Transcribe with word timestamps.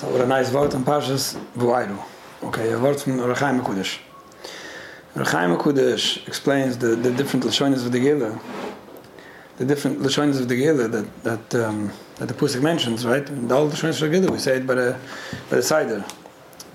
So 0.00 0.08
what 0.08 0.22
a 0.22 0.26
nice 0.26 0.50
word 0.50 0.72
on 0.72 0.82
Parshas 0.82 1.38
Vuayru. 1.54 2.02
Okay, 2.42 2.72
a 2.72 2.78
word 2.78 2.98
from 2.98 3.18
Rechaim 3.18 3.60
HaKudosh. 3.60 3.98
Rechaim 5.14 5.54
HaKudosh 5.58 6.26
explains 6.26 6.78
the, 6.78 6.96
the 6.96 7.10
different 7.10 7.44
Lashonis 7.44 7.84
of 7.84 7.92
the 7.92 8.00
Gila, 8.00 8.40
the 9.58 9.66
different 9.66 9.98
Lashonis 9.98 10.40
of 10.40 10.48
the 10.48 10.56
Gila 10.56 10.88
that, 10.88 11.22
that, 11.22 11.54
um, 11.54 11.92
that 12.16 12.28
the 12.28 12.32
Pusik 12.32 12.62
mentions, 12.62 13.04
right? 13.04 13.28
In 13.28 13.46
the 13.46 13.54
old 13.54 13.72
Lashonis 13.72 14.00
of 14.00 14.10
the 14.10 14.18
Gila, 14.18 14.32
we 14.32 14.38
say 14.38 14.56
it 14.56 14.66
by 14.66 14.76
the, 14.76 14.98
by 15.50 15.56
the 15.56 15.62
Seider. 15.62 16.10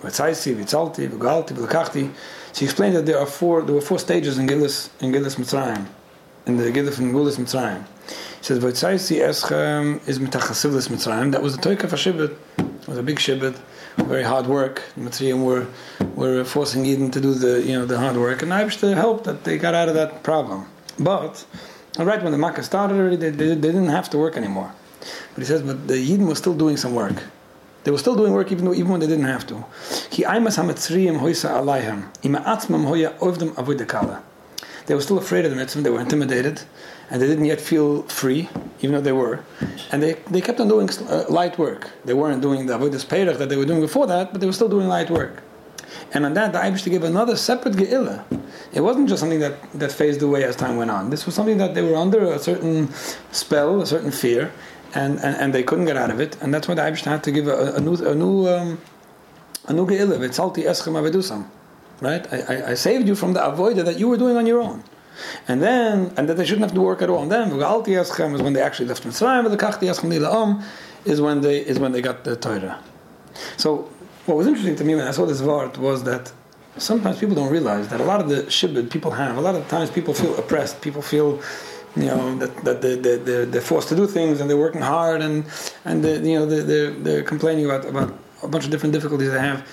Vitzaisi, 0.03 0.55
Vitzalti, 0.55 1.09
Vigalti, 1.09 1.55
Vilkachti. 1.55 2.13
So 2.53 2.59
he 2.59 2.65
explained 2.65 2.95
that 2.95 3.07
there 3.07 3.17
are 3.17 3.25
four, 3.25 3.63
there 3.63 3.73
were 3.73 3.81
four 3.81 3.97
stages 3.97 4.37
in 4.37 4.45
Gillis, 4.45 4.91
in 4.99 5.11
Gillis 5.11 5.37
Mitzrayim, 5.37 5.87
in 6.45 6.57
the 6.57 6.71
Gillis 6.71 6.97
from 6.97 7.11
Gillis 7.11 7.37
Mitzrayim. 7.37 7.83
He 8.07 8.43
says, 8.43 8.59
Vitzaisi 8.59 9.21
Eschem 9.21 10.07
is 10.07 10.19
Mitachasivlis 10.19 10.89
Mitzrayim. 10.89 11.31
That 11.31 11.41
was 11.41 11.57
the 11.57 11.63
Toik 11.63 11.83
of 11.85 11.89
Shibit. 11.93 12.37
It 12.85 12.89
was 12.89 12.99
a 12.99 13.03
big 13.03 13.17
Shibit, 13.17 13.59
very 13.97 14.21
hard 14.21 14.45
work. 14.45 14.83
The 14.95 15.01
Mitzrayim 15.01 15.43
were, 15.43 15.65
were 16.13 16.45
forcing 16.45 16.83
Yidden 16.83 17.11
to 17.13 17.19
do 17.19 17.33
the, 17.33 17.63
you 17.63 17.73
know, 17.73 17.83
the 17.83 17.97
hard 17.97 18.15
work. 18.15 18.43
And 18.43 18.53
I 18.53 18.63
wish 18.63 18.77
to 18.77 18.93
help 18.93 19.23
that 19.23 19.43
they 19.43 19.57
got 19.57 19.73
out 19.73 19.89
of 19.89 19.95
that 19.95 20.21
problem. 20.21 20.67
But, 20.99 21.43
right 21.97 22.21
when 22.21 22.31
the 22.31 22.37
Makkah 22.37 22.61
started 22.61 22.95
already, 22.99 23.15
they, 23.15 23.31
they, 23.31 23.47
they 23.47 23.55
didn't 23.55 23.87
have 23.87 24.07
to 24.11 24.19
work 24.19 24.37
anymore. 24.37 24.71
But 24.99 25.39
he 25.39 25.45
says, 25.45 25.63
but 25.63 25.87
the 25.87 25.95
Yidden 25.95 26.27
was 26.27 26.37
still 26.37 26.53
doing 26.53 26.77
some 26.77 26.93
work. 26.93 27.23
They 27.85 27.91
were 27.91 27.97
still 27.97 28.15
doing 28.15 28.33
work 28.33 28.51
even 28.51 28.65
though 28.65 28.73
even 28.75 28.91
when 28.91 28.99
they 28.99 29.07
didn't 29.07 29.25
have 29.25 29.47
to. 29.47 29.65
They 34.85 34.93
were 34.93 35.01
still 35.01 35.17
afraid 35.17 35.45
of 35.45 35.51
the 35.51 35.57
mitzvah, 35.57 35.81
they 35.81 35.89
were 35.89 35.99
intimidated, 35.99 36.61
and 37.09 37.21
they 37.21 37.27
didn't 37.27 37.45
yet 37.45 37.59
feel 37.59 38.03
free, 38.03 38.49
even 38.81 38.95
though 38.95 39.01
they 39.01 39.11
were. 39.11 39.43
And 39.91 40.01
they, 40.01 40.13
they 40.29 40.41
kept 40.41 40.59
on 40.59 40.67
doing 40.67 40.89
uh, 40.89 41.25
light 41.29 41.57
work. 41.57 41.91
They 42.05 42.13
weren't 42.13 42.41
doing 42.41 42.67
the 42.67 42.77
avodas 42.77 43.05
perach 43.05 43.37
that 43.37 43.49
they 43.49 43.57
were 43.57 43.65
doing 43.65 43.81
before 43.81 44.07
that, 44.07 44.31
but 44.31 44.41
they 44.41 44.47
were 44.47 44.53
still 44.53 44.69
doing 44.69 44.87
light 44.87 45.09
work. 45.09 45.41
And 46.13 46.25
on 46.25 46.33
that, 46.35 46.53
the 46.53 46.59
Eibush 46.59 46.89
give 46.89 47.03
another 47.03 47.35
separate 47.35 47.75
ge'ila. 47.75 48.23
It 48.73 48.81
wasn't 48.81 49.09
just 49.09 49.19
something 49.19 49.39
that, 49.39 49.55
that 49.73 49.91
phased 49.91 50.21
away 50.21 50.43
as 50.43 50.55
time 50.55 50.77
went 50.77 50.91
on. 50.91 51.09
This 51.09 51.25
was 51.25 51.35
something 51.35 51.57
that 51.57 51.73
they 51.73 51.81
were 51.81 51.95
under 51.95 52.33
a 52.33 52.39
certain 52.39 52.91
spell, 53.31 53.81
a 53.81 53.85
certain 53.85 54.11
fear, 54.11 54.51
and, 54.93 55.19
and, 55.19 55.35
and 55.37 55.53
they 55.53 55.63
couldn't 55.63 55.85
get 55.85 55.97
out 55.97 56.11
of 56.11 56.19
it. 56.19 56.37
And 56.41 56.53
that's 56.53 56.67
why 56.67 56.75
the 56.75 56.81
Eibush 56.81 57.05
had 57.05 57.23
to 57.23 57.31
give 57.31 57.47
a, 57.47 57.73
a 57.75 57.79
new 57.79 57.95
a 57.95 58.15
new 58.15 58.47
um, 58.47 58.81
a 59.65 59.73
new 59.73 59.85
ge'ila. 59.85 60.17
V'tzalti 60.19 60.63
eschem 60.65 60.93
avedusam. 60.93 61.47
Right? 62.01 62.31
I, 62.31 62.71
I, 62.71 62.73
saved 62.73 63.07
you 63.07 63.15
from 63.15 63.33
the 63.33 63.39
avoida 63.39 63.85
that 63.85 63.97
you 63.97 64.09
were 64.09 64.17
doing 64.17 64.35
on 64.35 64.45
your 64.45 64.61
own. 64.61 64.83
And 65.47 65.61
then, 65.61 66.13
and 66.17 66.27
that 66.27 66.35
they 66.35 66.45
shouldn't 66.45 66.65
have 66.65 66.73
to 66.73 66.81
work 66.81 67.01
at 67.01 67.09
all. 67.09 67.23
And 67.23 67.31
then, 67.31 67.51
v'galti 67.51 67.95
eschem 67.95 68.35
is 68.35 68.41
when 68.41 68.51
they 68.51 68.61
actually 68.61 68.87
left 68.87 69.03
Mitzrayim. 69.03 69.47
V'lekachti 69.47 69.87
eschem 69.89 70.09
nila'am 70.11 70.63
is 71.05 71.21
when 71.21 71.39
they 71.41 71.59
is 71.59 71.79
when 71.79 71.93
they 71.93 72.01
got 72.01 72.25
the 72.25 72.35
Torah. 72.35 72.83
So, 73.55 73.89
what 74.25 74.35
was 74.35 74.47
interesting 74.47 74.75
to 74.75 74.83
me 74.83 74.95
when 74.95 75.07
I 75.07 75.11
saw 75.11 75.25
this 75.25 75.41
vart 75.41 75.77
was 75.77 76.03
that 76.03 76.33
sometimes 76.77 77.19
people 77.19 77.35
don't 77.35 77.51
realize 77.51 77.87
that 77.89 78.01
a 78.01 78.03
lot 78.03 78.19
of 78.19 78.27
the 78.27 78.43
shibud 78.43 78.89
people 78.89 79.11
have, 79.11 79.37
a 79.37 79.41
lot 79.41 79.55
of 79.55 79.67
times 79.69 79.89
people 79.89 80.13
feel 80.13 80.35
oppressed, 80.37 80.81
people 80.81 81.01
feel 81.01 81.41
you 81.95 82.05
know 82.07 82.35
that, 82.35 82.65
that 82.65 82.81
they, 82.81 82.95
they, 82.95 83.15
they're, 83.17 83.45
they're 83.45 83.61
forced 83.61 83.87
to 83.89 83.95
do 83.95 84.05
things 84.05 84.41
and 84.41 84.49
they're 84.49 84.57
working 84.57 84.81
hard 84.81 85.21
and 85.21 85.45
and 85.85 86.03
they, 86.03 86.15
you 86.29 86.37
know 86.37 86.45
they're, 86.45 86.91
they're 86.91 87.23
complaining 87.23 87.65
about, 87.65 87.85
about 87.85 88.13
a 88.43 88.47
bunch 88.47 88.65
of 88.65 88.71
different 88.71 88.93
difficulties 88.93 89.31
they 89.31 89.39
have 89.39 89.65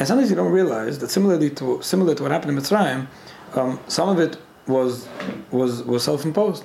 and 0.00 0.08
sometimes 0.08 0.28
you 0.30 0.36
don't 0.36 0.50
realize 0.50 0.98
that 0.98 1.10
similarly 1.10 1.50
to 1.50 1.80
similar 1.82 2.14
to 2.16 2.24
what 2.24 2.32
happened 2.32 2.50
in 2.50 2.58
Mitzrayim 2.58 3.06
um, 3.54 3.78
some 3.86 4.08
of 4.08 4.18
it 4.18 4.36
was 4.66 5.08
was 5.52 5.84
was 5.84 6.02
self-imposed 6.02 6.64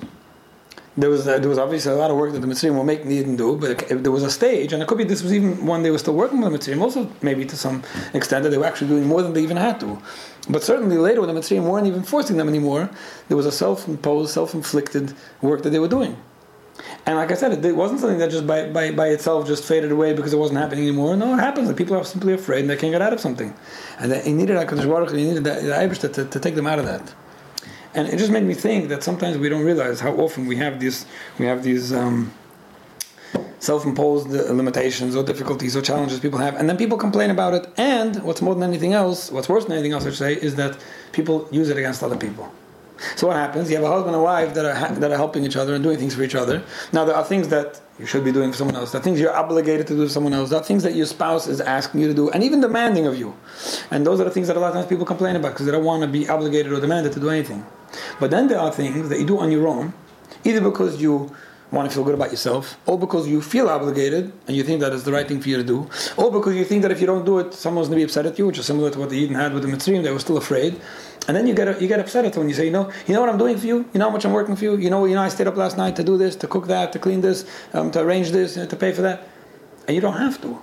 there 0.96 1.10
was 1.10 1.28
uh, 1.28 1.38
there 1.38 1.48
was 1.48 1.58
obviously 1.58 1.92
a 1.92 1.96
lot 1.96 2.10
of 2.10 2.16
work 2.16 2.32
that 2.32 2.40
the 2.40 2.46
Mitzrayim 2.46 2.76
were 2.76 2.84
making 2.84 3.08
they 3.08 3.16
didn't 3.16 3.36
do, 3.36 3.56
but 3.56 3.82
it, 3.90 4.02
there 4.02 4.12
was 4.12 4.22
a 4.22 4.30
stage, 4.30 4.72
and 4.72 4.82
it 4.82 4.88
could 4.88 4.96
be 4.96 5.04
this 5.04 5.22
was 5.22 5.32
even 5.32 5.66
when 5.66 5.82
they 5.82 5.90
were 5.90 5.98
still 5.98 6.14
working 6.14 6.40
with 6.40 6.50
the 6.50 6.58
Mitzrayim, 6.58 6.80
also 6.80 7.10
maybe 7.20 7.44
to 7.44 7.56
some 7.56 7.82
extent 8.14 8.44
that 8.44 8.50
they 8.50 8.56
were 8.56 8.64
actually 8.64 8.88
doing 8.88 9.06
more 9.06 9.22
than 9.22 9.34
they 9.34 9.42
even 9.42 9.58
had 9.58 9.78
to. 9.80 10.00
But 10.48 10.62
certainly 10.62 10.96
later, 10.96 11.20
when 11.20 11.34
the 11.34 11.38
Mitzrayim 11.38 11.68
weren't 11.68 11.86
even 11.86 12.02
forcing 12.02 12.38
them 12.38 12.48
anymore, 12.48 12.88
there 13.28 13.36
was 13.36 13.46
a 13.46 13.52
self-imposed, 13.52 14.32
self-inflicted 14.32 15.12
work 15.42 15.62
that 15.64 15.70
they 15.70 15.78
were 15.78 15.88
doing. 15.88 16.16
And 17.06 17.16
like 17.16 17.30
I 17.30 17.34
said, 17.34 17.64
it, 17.64 17.76
wasn't 17.76 18.00
something 18.00 18.18
that 18.18 18.30
just 18.30 18.46
by, 18.46 18.68
by, 18.68 18.90
by 18.90 19.08
itself 19.08 19.46
just 19.46 19.64
faded 19.64 19.92
away 19.92 20.12
because 20.12 20.32
it 20.32 20.38
wasn't 20.38 20.58
happening 20.58 20.88
anymore. 20.88 21.16
No, 21.16 21.34
it 21.34 21.38
happens. 21.38 21.68
That 21.68 21.76
people 21.76 21.96
are 21.96 22.04
simply 22.04 22.32
afraid 22.32 22.60
and 22.60 22.70
they 22.70 22.76
can't 22.76 22.92
get 22.92 23.00
out 23.00 23.12
of 23.12 23.20
something. 23.20 23.54
And 24.00 24.10
they 24.10 24.32
needed 24.32 24.56
HaKadosh 24.56 24.88
Baruch 24.88 25.10
Hu, 25.10 25.16
needed 25.16 25.44
the, 25.44 25.54
the 25.54 26.08
to, 26.08 26.24
to 26.24 26.40
take 26.40 26.56
them 26.56 26.66
out 26.66 26.80
of 26.80 26.84
that 26.86 27.14
and 27.96 28.06
it 28.08 28.18
just 28.18 28.30
made 28.30 28.44
me 28.44 28.54
think 28.54 28.90
that 28.90 29.02
sometimes 29.02 29.38
we 29.38 29.48
don't 29.48 29.64
realize 29.64 30.00
how 30.00 30.12
often 30.16 30.46
we 30.46 30.56
have 30.56 30.78
these 30.78 31.06
we 31.38 31.46
have 31.46 31.62
these 31.62 31.92
um, 31.92 32.30
self-imposed 33.58 34.28
limitations 34.28 35.16
or 35.16 35.24
difficulties 35.24 35.74
or 35.76 35.82
challenges 35.82 36.20
people 36.20 36.38
have, 36.38 36.54
and 36.56 36.68
then 36.68 36.76
people 36.76 36.98
complain 36.98 37.30
about 37.30 37.54
it. 37.54 37.66
And 37.78 38.22
what's 38.22 38.42
more 38.42 38.54
than 38.54 38.62
anything 38.62 38.92
else, 38.92 39.30
what's 39.30 39.48
worse 39.48 39.64
than 39.64 39.72
anything 39.72 39.92
else, 39.92 40.04
I 40.04 40.10
should 40.10 40.18
say, 40.18 40.34
is 40.34 40.54
that 40.56 40.76
people 41.12 41.48
use 41.50 41.70
it 41.70 41.78
against 41.78 42.02
other 42.02 42.16
people. 42.16 42.52
So 43.16 43.26
what 43.26 43.36
happens? 43.36 43.70
You 43.70 43.76
have 43.76 43.84
a 43.84 43.88
husband 43.88 44.14
and 44.14 44.24
wife 44.24 44.54
that 44.54 44.64
are 44.64 44.74
ha- 44.74 44.94
that 44.94 45.10
are 45.10 45.16
helping 45.16 45.44
each 45.44 45.56
other 45.56 45.74
and 45.74 45.84
doing 45.84 45.98
things 45.98 46.14
for 46.14 46.22
each 46.22 46.34
other. 46.34 46.62
Now 46.92 47.04
there 47.04 47.14
are 47.14 47.24
things 47.24 47.48
that 47.48 47.80
you 47.98 48.06
should 48.06 48.24
be 48.24 48.32
doing 48.32 48.52
for 48.52 48.58
someone 48.58 48.76
else. 48.76 48.92
There 48.92 49.00
are 49.00 49.04
things 49.04 49.20
you're 49.20 49.34
obligated 49.34 49.86
to 49.88 49.94
do 49.94 50.06
for 50.06 50.12
someone 50.12 50.32
else. 50.32 50.50
There 50.50 50.60
are 50.60 50.64
things 50.64 50.82
that 50.82 50.94
your 50.94 51.06
spouse 51.06 51.46
is 51.46 51.60
asking 51.60 52.00
you 52.00 52.08
to 52.08 52.14
do, 52.14 52.30
and 52.30 52.42
even 52.42 52.60
demanding 52.60 53.06
of 53.06 53.18
you. 53.18 53.34
And 53.90 54.06
those 54.06 54.20
are 54.20 54.24
the 54.24 54.30
things 54.30 54.48
that 54.48 54.56
a 54.56 54.60
lot 54.60 54.68
of 54.68 54.74
times 54.74 54.86
people 54.86 55.04
complain 55.06 55.36
about 55.36 55.52
because 55.52 55.66
they 55.66 55.72
don't 55.72 55.84
want 55.84 56.02
to 56.02 56.08
be 56.08 56.28
obligated 56.28 56.72
or 56.72 56.80
demanded 56.80 57.12
to 57.12 57.20
do 57.20 57.30
anything. 57.30 57.64
But 58.20 58.30
then 58.30 58.48
there 58.48 58.58
are 58.58 58.72
things 58.72 59.08
that 59.08 59.18
you 59.18 59.26
do 59.26 59.38
on 59.38 59.50
your 59.50 59.66
own, 59.68 59.94
either 60.44 60.60
because 60.60 61.00
you 61.00 61.34
want 61.72 61.88
to 61.88 61.94
feel 61.94 62.04
good 62.04 62.14
about 62.14 62.30
yourself, 62.30 62.78
or 62.86 62.98
because 62.98 63.26
you 63.26 63.42
feel 63.42 63.68
obligated 63.68 64.32
and 64.46 64.56
you 64.56 64.62
think 64.62 64.80
that 64.80 64.92
is 64.92 65.02
the 65.02 65.12
right 65.12 65.26
thing 65.26 65.40
for 65.40 65.48
you 65.48 65.56
to 65.56 65.64
do, 65.64 65.88
or 66.16 66.30
because 66.30 66.54
you 66.54 66.64
think 66.64 66.82
that 66.82 66.92
if 66.92 67.00
you 67.00 67.06
don't 67.06 67.24
do 67.24 67.38
it, 67.40 67.52
someone's 67.54 67.88
going 67.88 67.98
to 67.98 68.00
be 68.00 68.04
upset 68.04 68.24
at 68.24 68.38
you, 68.38 68.46
which 68.46 68.58
is 68.58 68.66
similar 68.66 68.90
to 68.90 68.98
what 69.00 69.10
the 69.10 69.26
Yidden 69.26 69.34
had 69.34 69.52
with 69.52 69.64
the 69.64 69.68
Mitzrayim. 69.68 70.02
They 70.02 70.12
were 70.12 70.20
still 70.20 70.36
afraid, 70.36 70.80
and 71.28 71.36
then 71.36 71.46
you 71.46 71.54
get 71.54 71.80
you 71.80 71.88
get 71.88 72.00
upset 72.00 72.24
at 72.24 72.36
when 72.36 72.48
you 72.48 72.54
say, 72.54 72.64
you 72.64 72.70
know, 72.70 72.90
you 73.06 73.14
know 73.14 73.20
what 73.20 73.28
I'm 73.28 73.38
doing 73.38 73.56
for 73.58 73.66
you, 73.66 73.78
you 73.92 73.98
know 73.98 74.06
how 74.06 74.10
much 74.10 74.24
I'm 74.24 74.32
working 74.32 74.56
for 74.56 74.64
you, 74.64 74.76
you 74.76 74.90
know, 74.90 75.04
you 75.04 75.14
know, 75.14 75.22
I 75.22 75.28
stayed 75.28 75.46
up 75.46 75.56
last 75.56 75.76
night 75.76 75.96
to 75.96 76.04
do 76.04 76.16
this, 76.16 76.36
to 76.36 76.46
cook 76.46 76.66
that, 76.68 76.92
to 76.92 76.98
clean 76.98 77.20
this, 77.20 77.46
um, 77.72 77.90
to 77.92 78.00
arrange 78.00 78.30
this, 78.30 78.56
know, 78.56 78.66
to 78.66 78.76
pay 78.76 78.92
for 78.92 79.02
that, 79.02 79.28
and 79.86 79.94
you 79.94 80.00
don't 80.00 80.16
have 80.16 80.40
to. 80.42 80.60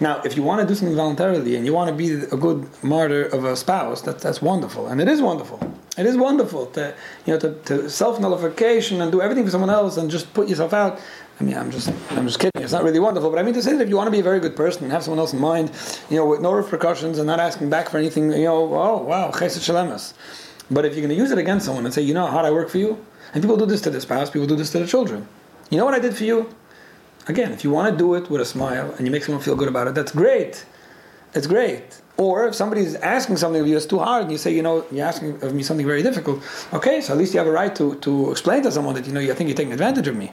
Now, 0.00 0.20
if 0.22 0.36
you 0.36 0.42
want 0.42 0.60
to 0.60 0.66
do 0.66 0.74
something 0.74 0.96
voluntarily 0.96 1.54
and 1.54 1.64
you 1.64 1.72
want 1.72 1.88
to 1.88 1.94
be 1.94 2.14
a 2.14 2.36
good 2.36 2.66
martyr 2.82 3.22
of 3.22 3.44
a 3.44 3.54
spouse, 3.54 4.02
that, 4.02 4.18
that's 4.18 4.42
wonderful, 4.42 4.88
and 4.88 5.00
it 5.00 5.08
is 5.08 5.22
wonderful. 5.22 5.60
It 5.96 6.06
is 6.06 6.16
wonderful 6.16 6.66
to 6.66 6.92
you 7.24 7.34
know 7.34 7.38
to, 7.38 7.54
to 7.66 7.88
self 7.88 8.18
nullification 8.18 9.00
and 9.00 9.12
do 9.12 9.22
everything 9.22 9.44
for 9.44 9.50
someone 9.50 9.70
else 9.70 9.96
and 9.96 10.10
just 10.10 10.34
put 10.34 10.48
yourself 10.48 10.72
out. 10.72 11.00
I 11.40 11.44
mean, 11.44 11.56
I'm 11.56 11.70
just 11.70 11.92
I'm 12.10 12.26
just 12.26 12.38
kidding. 12.38 12.62
It's 12.62 12.72
not 12.72 12.84
really 12.84 13.00
wonderful, 13.00 13.30
but 13.30 13.38
I 13.38 13.42
mean 13.42 13.54
to 13.54 13.62
say 13.62 13.72
that 13.72 13.82
if 13.82 13.88
you 13.88 13.96
want 13.96 14.06
to 14.06 14.12
be 14.12 14.20
a 14.20 14.22
very 14.22 14.40
good 14.40 14.54
person 14.54 14.84
and 14.84 14.92
have 14.92 15.02
someone 15.02 15.18
else 15.18 15.32
in 15.32 15.40
mind, 15.40 15.72
you 16.08 16.16
know, 16.16 16.26
with 16.26 16.40
no 16.40 16.52
repercussions 16.52 17.18
and 17.18 17.26
not 17.26 17.40
asking 17.40 17.70
back 17.70 17.88
for 17.88 17.98
anything, 17.98 18.30
you 18.30 18.44
know, 18.44 18.74
oh 18.74 19.02
wow, 19.02 19.30
chesed 19.30 19.62
shel 19.64 19.76
emes. 19.76 20.14
But 20.70 20.84
if 20.84 20.92
you're 20.94 21.02
going 21.02 21.14
to 21.14 21.20
use 21.22 21.30
it 21.30 21.38
against 21.38 21.66
someone 21.66 21.84
and 21.84 21.92
say, 21.92 22.02
you 22.02 22.14
know, 22.14 22.26
how 22.26 22.38
I 22.38 22.50
work 22.50 22.70
for 22.70 22.78
you, 22.78 23.04
and 23.32 23.42
people 23.42 23.56
do 23.56 23.66
this 23.66 23.80
to 23.82 23.90
their 23.90 24.00
spouse, 24.00 24.30
people 24.30 24.46
do 24.46 24.56
this 24.56 24.70
to 24.70 24.78
their 24.78 24.86
children. 24.86 25.26
You 25.70 25.78
know 25.78 25.84
what 25.84 25.94
I 25.94 25.98
did 25.98 26.16
for 26.16 26.24
you? 26.24 26.54
Again, 27.26 27.52
if 27.52 27.64
you 27.64 27.70
want 27.70 27.92
to 27.92 27.98
do 27.98 28.14
it 28.14 28.30
with 28.30 28.40
a 28.40 28.44
smile 28.44 28.94
and 28.96 29.06
you 29.06 29.10
make 29.10 29.24
someone 29.24 29.42
feel 29.42 29.56
good 29.56 29.68
about 29.68 29.88
it, 29.88 29.94
that's 29.94 30.12
great. 30.12 30.64
It's 31.34 31.46
great. 31.46 32.00
Or 32.16 32.46
if 32.46 32.54
somebody 32.54 32.82
is 32.82 32.94
asking 32.96 33.38
something 33.38 33.60
of 33.60 33.66
you 33.66 33.74
that's 33.74 33.86
too 33.86 33.98
hard, 33.98 34.22
and 34.22 34.32
you 34.32 34.38
say, 34.38 34.54
you 34.54 34.62
know, 34.62 34.86
you're 34.92 35.06
asking 35.06 35.42
of 35.42 35.52
me 35.52 35.62
something 35.64 35.86
very 35.86 36.02
difficult. 36.02 36.42
Okay, 36.72 37.00
so 37.00 37.12
at 37.12 37.18
least 37.18 37.34
you 37.34 37.38
have 37.38 37.48
a 37.48 37.50
right 37.50 37.74
to, 37.74 37.96
to 37.96 38.30
explain 38.30 38.62
to 38.62 38.70
someone 38.70 38.94
that 38.94 39.06
you 39.06 39.12
know 39.12 39.20
you 39.20 39.34
think 39.34 39.48
you're 39.48 39.56
taking 39.56 39.72
advantage 39.72 40.06
of 40.06 40.14
me. 40.14 40.32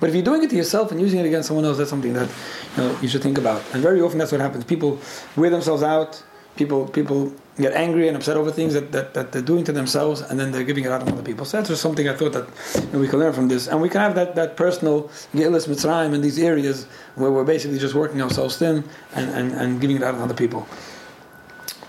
But 0.00 0.08
if 0.08 0.14
you're 0.14 0.24
doing 0.24 0.42
it 0.42 0.50
to 0.50 0.56
yourself 0.56 0.90
and 0.92 1.00
using 1.00 1.20
it 1.20 1.26
against 1.26 1.48
someone 1.48 1.64
else, 1.64 1.78
that's 1.78 1.90
something 1.90 2.12
that 2.14 2.28
you 2.76 2.82
know 2.82 2.98
you 3.00 3.08
should 3.08 3.22
think 3.22 3.38
about. 3.38 3.62
And 3.72 3.82
very 3.82 4.00
often 4.00 4.18
that's 4.18 4.32
what 4.32 4.40
happens. 4.40 4.64
People 4.64 4.98
wear 5.36 5.50
themselves 5.50 5.82
out. 5.82 6.22
People 6.56 6.86
people 6.88 7.32
get 7.58 7.72
angry 7.72 8.08
and 8.08 8.16
upset 8.16 8.36
over 8.36 8.50
things 8.50 8.74
that, 8.74 8.90
that, 8.90 9.14
that 9.14 9.30
they're 9.30 9.42
doing 9.42 9.64
to 9.64 9.72
themselves, 9.72 10.20
and 10.20 10.38
then 10.38 10.50
they're 10.50 10.64
giving 10.64 10.84
it 10.84 10.90
out 10.90 11.02
on 11.02 11.08
other 11.08 11.22
people. 11.22 11.44
So 11.44 11.56
that's 11.56 11.68
just 11.68 11.82
something 11.82 12.08
I 12.08 12.14
thought 12.14 12.32
that 12.32 12.48
you 12.74 12.92
know, 12.92 12.98
we 12.98 13.08
can 13.08 13.20
learn 13.20 13.32
from 13.32 13.48
this, 13.48 13.68
and 13.68 13.80
we 13.80 13.88
can 13.88 14.00
have 14.00 14.14
that, 14.16 14.34
that 14.34 14.56
personal 14.56 15.10
Gillis 15.34 15.66
Mitzrayim 15.66 16.14
in 16.14 16.20
these 16.20 16.38
areas 16.38 16.86
where 17.14 17.30
we're 17.30 17.44
basically 17.44 17.78
just 17.78 17.94
working 17.94 18.20
ourselves 18.20 18.56
thin 18.56 18.84
and, 19.14 19.30
and, 19.30 19.52
and 19.52 19.80
giving 19.80 19.96
it 19.96 20.02
out 20.02 20.14
on 20.14 20.22
other 20.22 20.34
people. 20.34 20.66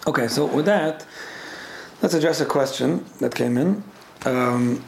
Okay, 0.07 0.27
so 0.27 0.45
with 0.45 0.65
that, 0.65 1.03
let's 2.03 2.13
address 2.13 2.41
a 2.41 2.45
question 2.45 3.03
that 3.19 3.33
came 3.33 3.57
in, 3.57 3.83
um, 4.25 4.83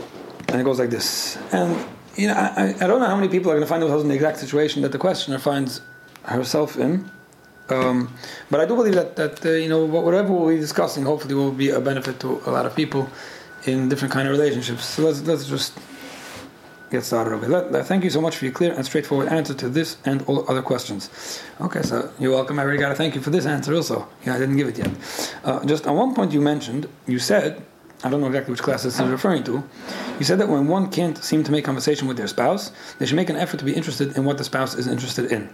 and 0.47 0.61
it 0.61 0.63
goes 0.63 0.77
like 0.77 0.91
this. 0.91 1.37
And 1.51 1.75
you 2.17 2.27
know, 2.27 2.33
I, 2.33 2.75
I 2.81 2.87
don't 2.87 2.99
know 2.99 3.05
how 3.05 3.15
many 3.15 3.29
people 3.29 3.51
are 3.51 3.55
going 3.55 3.63
to 3.63 3.67
find 3.67 3.81
themselves 3.81 4.03
in 4.03 4.09
the 4.09 4.15
exact 4.15 4.39
situation 4.39 4.81
that 4.81 4.91
the 4.91 4.97
questioner 4.97 5.39
finds 5.39 5.81
herself 6.23 6.77
in. 6.77 7.09
Um, 7.69 8.13
but 8.49 8.59
I 8.59 8.65
do 8.65 8.75
believe 8.75 8.95
that 8.95 9.15
that 9.17 9.45
uh, 9.45 9.49
you 9.51 9.69
know 9.69 9.85
whatever 9.85 10.31
we'll 10.31 10.47
be 10.47 10.57
discussing, 10.57 11.03
hopefully, 11.03 11.35
will 11.35 11.51
be 11.51 11.69
a 11.69 11.81
benefit 11.81 12.19
to 12.21 12.41
a 12.45 12.51
lot 12.51 12.65
of 12.65 12.75
people 12.75 13.09
in 13.65 13.89
different 13.89 14.13
kind 14.13 14.27
of 14.27 14.31
relationships. 14.31 14.85
So 14.85 15.03
let's 15.03 15.21
let's 15.23 15.47
just 15.47 15.77
get 16.89 17.03
started. 17.03 17.33
Okay, 17.33 17.47
let, 17.47 17.85
thank 17.85 18.03
you 18.03 18.09
so 18.09 18.21
much 18.21 18.37
for 18.37 18.45
your 18.45 18.53
clear 18.53 18.73
and 18.73 18.85
straightforward 18.85 19.27
answer 19.27 19.53
to 19.53 19.69
this 19.69 19.97
and 20.05 20.21
all 20.23 20.49
other 20.49 20.61
questions. 20.61 21.09
Okay, 21.59 21.81
so 21.81 22.09
you're 22.19 22.31
welcome. 22.31 22.57
I 22.57 22.63
already 22.63 22.79
got 22.79 22.89
to 22.89 22.95
thank 22.95 23.15
you 23.15 23.21
for 23.21 23.31
this 23.31 23.45
answer 23.45 23.73
also. 23.73 24.07
Yeah, 24.25 24.35
I 24.35 24.39
didn't 24.39 24.55
give 24.55 24.69
it 24.69 24.77
yet. 24.77 25.35
Uh, 25.43 25.65
just 25.65 25.85
on 25.87 25.97
one 25.97 26.15
point 26.15 26.31
you 26.31 26.41
mentioned, 26.41 26.87
you 27.05 27.19
said, 27.19 27.61
I 28.03 28.09
don't 28.09 28.21
know 28.21 28.27
exactly 28.27 28.51
which 28.51 28.61
class 28.61 28.83
this 28.83 28.99
is 28.99 29.07
referring 29.07 29.43
to. 29.45 29.63
You 30.19 30.25
said 30.25 30.39
that 30.39 30.47
when 30.47 30.67
one 30.67 30.91
can't 30.91 31.17
seem 31.17 31.43
to 31.43 31.51
make 31.51 31.65
conversation 31.65 32.07
with 32.07 32.15
their 32.17 32.27
spouse, 32.27 32.71
they 32.99 33.05
should 33.07 33.15
make 33.15 33.29
an 33.29 33.35
effort 33.35 33.57
to 33.57 33.65
be 33.65 33.73
interested 33.73 34.15
in 34.15 34.23
what 34.23 34.37
the 34.37 34.43
spouse 34.43 34.75
is 34.75 34.87
interested 34.87 35.31
in. 35.31 35.49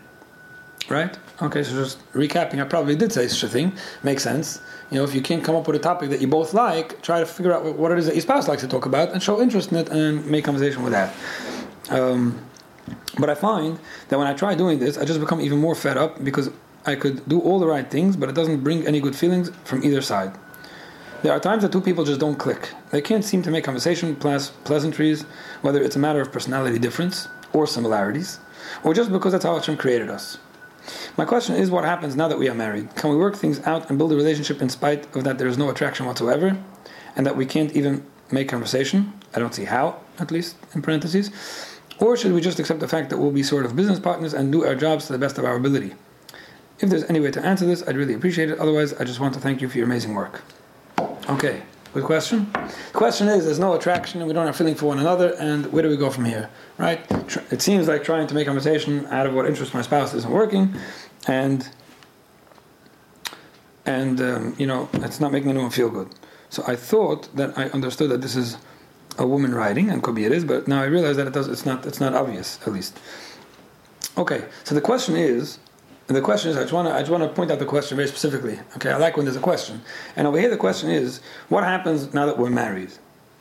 Right? 0.90 1.18
Okay, 1.42 1.63
so 1.63 1.72
just 1.74 2.12
recapping, 2.12 2.62
I 2.62 2.66
probably 2.66 2.98
did 2.98 3.13
say 3.13 3.28
such 3.30 3.44
a 3.44 3.48
thing. 3.48 3.72
Makes 4.04 4.24
sense. 4.24 4.62
You 4.92 4.98
know, 4.98 5.06
if 5.06 5.16
you 5.16 5.22
can't 5.22 5.42
come 5.42 5.56
up 5.56 5.66
with 5.66 5.78
a 5.78 5.80
topic 5.80 6.10
that 6.10 6.19
you 6.19 6.28
both 6.28 6.54
like, 6.54 7.01
try 7.01 7.22
to 7.22 7.25
figure 7.25 7.54
out 7.54 7.63
what 7.78 7.94
it 7.94 7.98
is 7.98 8.07
that 8.07 8.16
your 8.16 8.22
spouse 8.22 8.50
likes 8.50 8.62
to 8.62 8.68
talk 8.68 8.86
about 8.86 9.13
and 9.13 9.24
show 9.24 9.42
interest 9.42 9.72
in 9.72 9.78
it 9.78 9.90
and 9.90 10.25
make 10.25 10.44
conversation 10.44 10.84
with 10.84 10.92
that. 10.92 11.16
Um, 11.90 12.40
but 13.18 13.30
I 13.30 13.36
find 13.36 13.80
that 14.10 14.18
when 14.18 14.28
I 14.28 14.34
try 14.34 14.54
doing 14.56 14.80
this, 14.80 14.98
I 14.98 15.06
just 15.06 15.22
become 15.22 15.40
even 15.40 15.60
more 15.60 15.75
fed 15.75 15.98
up 15.98 16.22
because 16.24 16.50
I 16.86 16.95
could 16.95 17.28
do 17.30 17.40
all 17.40 17.60
the 17.60 17.68
right 17.68 17.90
things, 17.90 18.18
but 18.18 18.28
it 18.28 18.36
doesn't 18.36 18.62
bring 18.62 18.86
any 18.86 19.00
good 19.00 19.16
feelings 19.16 19.51
from 19.63 19.86
either 19.86 20.01
side. 20.01 20.34
There 21.24 21.31
are 21.31 21.40
times 21.40 21.64
that 21.64 21.72
two 21.72 21.80
people 21.80 22.04
just 22.04 22.20
don't 22.20 22.36
click. 22.36 22.72
They 22.92 23.02
can't 23.02 23.24
seem 23.24 23.42
to 23.44 23.50
make 23.50 23.64
conversation, 23.64 24.18
pleasantries, 24.18 25.22
whether 25.62 25.81
it's 25.81 25.96
a 25.96 26.00
matter 26.00 26.20
of 26.20 26.34
personality 26.34 26.78
difference 26.78 27.30
or 27.54 27.66
similarities, 27.66 28.42
or 28.84 28.94
just 28.94 29.10
because 29.10 29.31
that's 29.31 29.46
how 29.46 29.56
Hashem 29.56 29.78
created 29.78 30.10
us. 30.10 30.38
My 31.18 31.24
question 31.24 31.56
is 31.56 31.72
what 31.72 31.86
happens 31.86 32.18
now 32.18 32.28
that 32.28 32.38
we 32.38 32.50
are 32.50 32.54
married? 32.54 32.94
Can 32.98 33.10
we 33.10 33.16
work 33.16 33.38
things 33.38 33.62
out 33.62 33.88
and 33.88 33.98
build 33.98 34.12
a 34.12 34.18
relationship 34.18 34.62
in 34.62 34.68
spite 34.68 35.16
of 35.16 35.24
that 35.24 35.38
there 35.38 35.48
is 35.48 35.58
no 35.58 35.70
attraction 35.70 36.06
whatsoever 36.06 36.62
and 37.16 37.26
that 37.26 37.38
we 37.38 37.46
can't 37.46 37.72
even 37.72 38.06
make 38.30 38.50
conversation? 38.50 39.14
I 39.34 39.40
don't 39.40 39.56
see 39.56 39.64
how, 39.64 40.02
at 40.19 40.30
least, 40.30 40.58
in 40.76 40.81
parentheses. 40.81 41.31
Or 42.00 42.18
should 42.18 42.34
we 42.34 42.42
just 42.42 42.60
accept 42.60 42.81
the 42.81 42.88
fact 42.90 43.10
that 43.12 43.18
we'll 43.18 43.31
be 43.31 43.44
sort 43.44 43.66
of 43.66 43.78
business 43.78 43.98
partners 43.98 44.34
and 44.34 44.52
do 44.52 44.66
our 44.66 44.76
jobs 44.76 45.06
to 45.06 45.14
the 45.14 45.19
best 45.19 45.38
of 45.38 45.46
our 45.46 45.56
ability? 45.56 45.94
If 46.80 46.90
there's 46.90 47.06
any 47.06 47.22
way 47.22 47.31
to 47.31 47.46
answer 47.46 47.66
this, 47.66 47.81
I'd 47.88 47.96
really 47.96 48.14
appreciate 48.14 48.50
it. 48.50 48.60
Otherwise, 48.60 48.92
I 48.96 49.06
just 49.06 49.22
want 49.22 49.34
to 49.36 49.40
thank 49.40 49.62
you 49.62 49.69
for 49.69 49.78
your 49.78 49.88
amazing 49.88 50.16
work. 50.16 50.44
Okay, 51.30 51.62
good 51.94 52.04
question. 52.04 52.52
The 52.52 52.94
question 52.94 53.30
is 53.30 53.46
there's 53.46 53.60
no 53.60 53.74
attraction 53.74 54.25
we 54.28 54.34
don't 54.34 54.46
have 54.46 54.58
feeling 54.58 54.75
for 54.75 54.88
one 54.88 55.00
another, 55.00 55.36
and 55.40 55.72
where 55.72 55.81
do 55.81 55.90
we 55.90 55.96
go 55.96 56.10
from 56.10 56.25
here? 56.25 56.50
Right? 56.78 57.00
It 57.50 57.62
seems 57.62 57.88
like 57.88 58.04
trying 58.04 58.28
to 58.28 58.34
make 58.34 58.46
conversation 58.46 59.06
out 59.06 59.25
of 59.25 59.34
what 59.34 59.46
interests 59.46 59.74
my 59.74 59.81
spouse 59.81 60.14
isn't 60.14 60.31
working, 60.31 60.75
and 61.28 61.70
and 63.86 64.20
um, 64.20 64.56
you 64.58 64.68
know 64.68 64.90
it's 64.96 65.22
not 65.22 65.31
making 65.31 65.50
anyone 65.50 65.70
feel 65.70 65.90
good. 65.90 66.10
So 66.50 66.64
I 66.68 66.75
thought 66.75 67.34
that 67.36 67.58
I 67.58 67.66
understood 67.69 68.10
that 68.10 68.22
this 68.22 68.36
is 68.36 68.58
a 69.18 69.26
woman 69.26 69.56
writing, 69.56 69.90
and 69.90 70.04
could 70.04 70.16
be 70.16 70.26
it 70.26 70.34
is, 70.34 70.44
but 70.44 70.68
now 70.68 70.81
I 70.81 70.86
realize 70.86 71.16
that 71.16 71.28
it 71.28 71.34
does. 71.34 71.48
It's 71.48 71.66
not. 71.66 71.86
It's 71.86 72.02
not 72.02 72.14
obvious, 72.14 72.60
at 72.68 72.74
least. 72.74 73.00
Okay, 74.18 74.46
so 74.66 74.76
the 74.76 74.81
question 74.81 75.16
is, 75.16 75.58
and 76.08 76.18
the 76.18 76.22
question 76.22 76.52
is, 76.52 76.58
I 76.58 76.62
just 76.62 76.74
want 76.74 76.88
to 76.88 76.94
I 76.94 77.00
just 77.00 77.12
want 77.12 77.24
to 77.24 77.30
point 77.30 77.50
out 77.52 77.60
the 77.60 77.66
question 77.66 77.96
very 77.96 78.08
specifically. 78.08 78.60
Okay, 78.76 78.92
I 78.92 78.98
like 78.98 79.16
when 79.16 79.26
there's 79.26 79.38
a 79.38 79.42
question, 79.42 79.82
and 80.16 80.28
over 80.28 80.40
here 80.40 80.50
the 80.50 80.58
question 80.58 80.90
is, 80.90 81.22
what 81.50 81.64
happens 81.64 82.14
now 82.14 82.26
that 82.26 82.38
we're 82.38 82.50
married? 82.50 82.92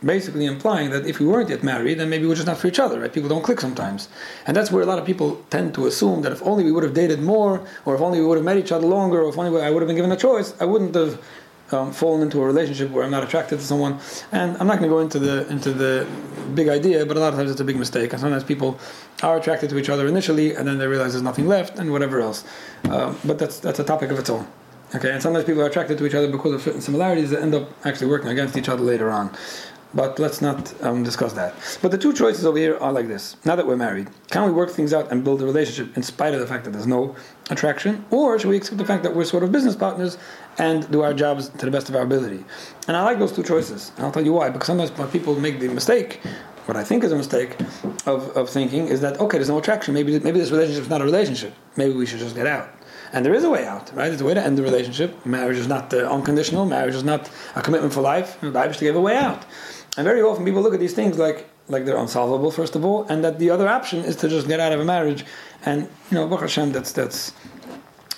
Basically 0.05 0.47
implying 0.47 0.91
that 0.91 1.07
if 1.07 1.21
we 1.21 1.27
weren't 1.27 1.49
yet 1.49 1.63
married, 1.63 2.01
then 2.01 2.09
maybe 2.09 2.27
we're 2.27 2.35
just 2.35 2.47
not 2.47 2.59
for 2.59 2.67
each 2.67 2.81
other, 2.81 2.99
right? 3.01 3.13
People 3.13 3.29
don't 3.29 3.43
click 3.43 3.61
sometimes, 3.61 4.09
and 4.47 4.57
that's 4.57 4.71
where 4.73 4.83
a 4.83 4.87
lot 4.87 4.99
of 4.99 5.05
people 5.05 5.45
tend 5.51 5.75
to 5.75 5.87
assume 5.87 6.23
that 6.23 6.33
if 6.33 6.43
only 6.43 6.65
we 6.65 6.73
would 6.73 6.83
have 6.83 6.95
dated 6.95 7.21
more, 7.21 7.65
or 7.85 7.95
if 7.95 8.01
only 8.01 8.19
we 8.21 8.27
would 8.27 8.37
have 8.37 8.45
met 8.45 8.57
each 8.57 8.73
other 8.73 8.87
longer, 8.87 9.23
or 9.23 9.29
if 9.29 9.39
only 9.39 9.61
I 9.63 9.71
would 9.71 9.83
have 9.83 9.89
been 9.89 9.97
given 9.97 10.11
a 10.11 10.17
choice, 10.17 10.55
I 10.61 10.65
wouldn't 10.65 10.95
have 10.95 11.21
um, 11.73 11.93
fallen 11.93 12.23
into 12.23 12.41
a 12.41 12.45
relationship 12.45 12.91
where 12.91 13.05
I'm 13.05 13.11
not 13.11 13.23
attracted 13.23 13.59
to 13.59 13.65
someone. 13.65 13.99
And 14.31 14.57
I'm 14.59 14.67
not 14.67 14.79
going 14.79 14.89
to 14.91 14.95
go 14.95 15.01
into 15.01 15.19
the 15.19 15.49
into 15.49 15.73
the 15.73 16.07
big 16.55 16.69
idea, 16.69 17.07
but 17.07 17.17
a 17.17 17.21
lot 17.21 17.33
of 17.33 17.39
times 17.39 17.51
it's 17.51 17.61
a 17.61 17.65
big 17.65 17.77
mistake. 17.77 18.13
And 18.13 18.21
sometimes 18.21 18.45
people 18.45 18.79
are 19.23 19.37
attracted 19.37 19.71
to 19.71 19.79
each 19.79 19.89
other 19.89 20.07
initially, 20.07 20.55
and 20.55 20.67
then 20.67 20.79
they 20.79 20.87
realize 20.87 21.13
there's 21.13 21.23
nothing 21.23 21.47
left, 21.47 21.79
and 21.79 21.91
whatever 21.91 22.21
else. 22.21 22.45
Um, 22.91 23.19
but 23.25 23.39
that's 23.39 23.59
that's 23.61 23.79
a 23.79 23.85
topic 23.85 24.11
of 24.11 24.19
its 24.19 24.31
own. 24.31 24.47
Okay, 24.95 25.11
and 25.11 25.23
sometimes 25.23 25.47
people 25.47 25.63
are 25.63 25.67
attracted 25.67 25.97
to 25.99 26.07
each 26.07 26.15
other 26.15 26.31
because 26.31 26.53
of 26.53 26.61
certain 26.61 26.83
similarities 26.83 27.31
that 27.31 27.41
end 27.41 27.55
up 27.55 27.71
actually 27.87 28.09
working 28.09 28.29
against 28.29 28.57
each 28.59 28.69
other 28.69 28.83
later 28.83 29.11
on. 29.11 29.31
But 29.95 30.19
let's 30.19 30.41
not 30.41 30.73
um, 30.83 31.03
discuss 31.03 31.35
that. 31.35 31.55
But 31.83 31.91
the 31.91 31.99
two 31.99 32.15
choices 32.15 32.47
over 32.47 32.57
here 32.57 32.79
are 32.79 32.93
like 32.93 33.09
this. 33.09 33.37
Now 33.45 33.57
that 33.57 33.67
we're 33.67 33.77
married, 33.77 34.09
can 34.31 34.45
we 34.47 34.53
work 34.53 34.71
things 34.71 34.95
out 34.95 35.11
and 35.13 35.23
build 35.23 35.43
a 35.43 35.45
relationship 35.45 35.97
in 35.97 36.03
spite 36.03 36.33
of 36.33 36.41
the 36.41 36.47
fact 36.47 36.65
that 36.65 36.71
there's 36.71 36.87
no 36.87 37.15
attraction? 37.51 38.05
Or 38.11 38.39
should 38.39 38.49
we 38.49 38.57
accept 38.57 38.79
the 38.79 38.87
fact 38.87 39.03
that 39.03 39.15
we're 39.15 39.25
sort 39.25 39.43
of 39.43 39.53
business 39.53 39.77
partners 39.77 40.17
and 40.59 40.91
do 40.91 41.03
our 41.03 41.15
jobs 41.15 41.49
to 41.49 41.65
the 41.65 41.71
best 41.71 41.89
of 41.89 41.97
our 41.97 42.03
ability? 42.03 42.45
And 42.89 42.97
I 42.97 43.03
like 43.03 43.19
those 43.19 43.33
two 43.33 43.43
choices. 43.43 43.93
And 43.97 44.07
I'll 44.07 44.13
tell 44.13 44.25
you 44.25 44.33
why. 44.33 44.51
Because 44.51 44.67
sometimes 44.67 44.91
people 45.11 45.39
make 45.39 45.61
the 45.61 45.69
mistake, 45.69 46.21
what 46.67 46.77
I 46.77 46.85
think 46.85 47.05
is 47.05 47.13
a 47.13 47.17
mistake 47.17 47.57
of, 48.07 48.37
of 48.37 48.49
thinking 48.49 48.89
is 48.89 49.01
that, 49.01 49.21
okay, 49.21 49.39
there's 49.39 49.49
no 49.49 49.59
attraction. 49.59 49.95
Maybe, 49.95 50.19
maybe 50.21 50.39
this 50.39 50.51
relationship 50.51 50.85
is 50.85 50.91
not 50.91 51.01
a 51.01 51.05
relationship. 51.05 51.55
Maybe 51.77 51.95
we 51.95 52.07
should 52.07 52.21
just 52.21 52.35
get 52.35 52.47
out. 52.47 52.69
And 53.13 53.25
there 53.27 53.35
is 53.35 53.45
a 53.45 53.51
way 53.51 53.67
out, 53.67 53.95
right? 53.95 54.09
There's 54.09 54.23
a 54.23 54.25
way 54.25 54.35
to 54.35 54.43
end 54.43 54.57
the 54.57 54.63
relationship. 54.63 55.27
Marriage 55.27 55.59
is 55.59 55.69
not 55.69 55.93
uh, 55.93 55.99
unconditional. 55.99 56.65
Marriage 56.65 56.95
is 56.95 57.05
not 57.05 57.31
a 57.57 57.63
commitment 57.63 57.93
for 57.93 58.01
life. 58.01 58.43
Is 58.43 58.77
to 58.79 58.85
give 58.85 58.97
a 58.97 59.01
way 59.01 59.17
out. 59.17 59.45
And 59.97 60.07
very 60.07 60.23
often 60.23 60.45
people 60.47 60.63
look 60.63 60.73
at 60.73 60.81
these 60.81 60.95
things 60.95 61.19
like 61.19 61.49
like 61.69 61.85
they're 61.85 61.97
unsolvable, 61.97 62.51
first 62.51 62.75
of 62.75 62.85
all, 62.85 63.05
and 63.09 63.25
that 63.25 63.39
the 63.39 63.51
other 63.51 63.69
option 63.69 64.01
is 64.01 64.17
to 64.17 64.29
just 64.29 64.49
get 64.49 64.61
out 64.61 64.73
of 64.73 64.81
a 64.81 64.85
marriage. 64.85 65.25
And 65.65 65.83
you 66.11 66.17
know, 66.17 66.27
Baruch 66.27 66.43
Hashem, 66.43 66.73
that's 66.73 66.93
that's 66.93 67.33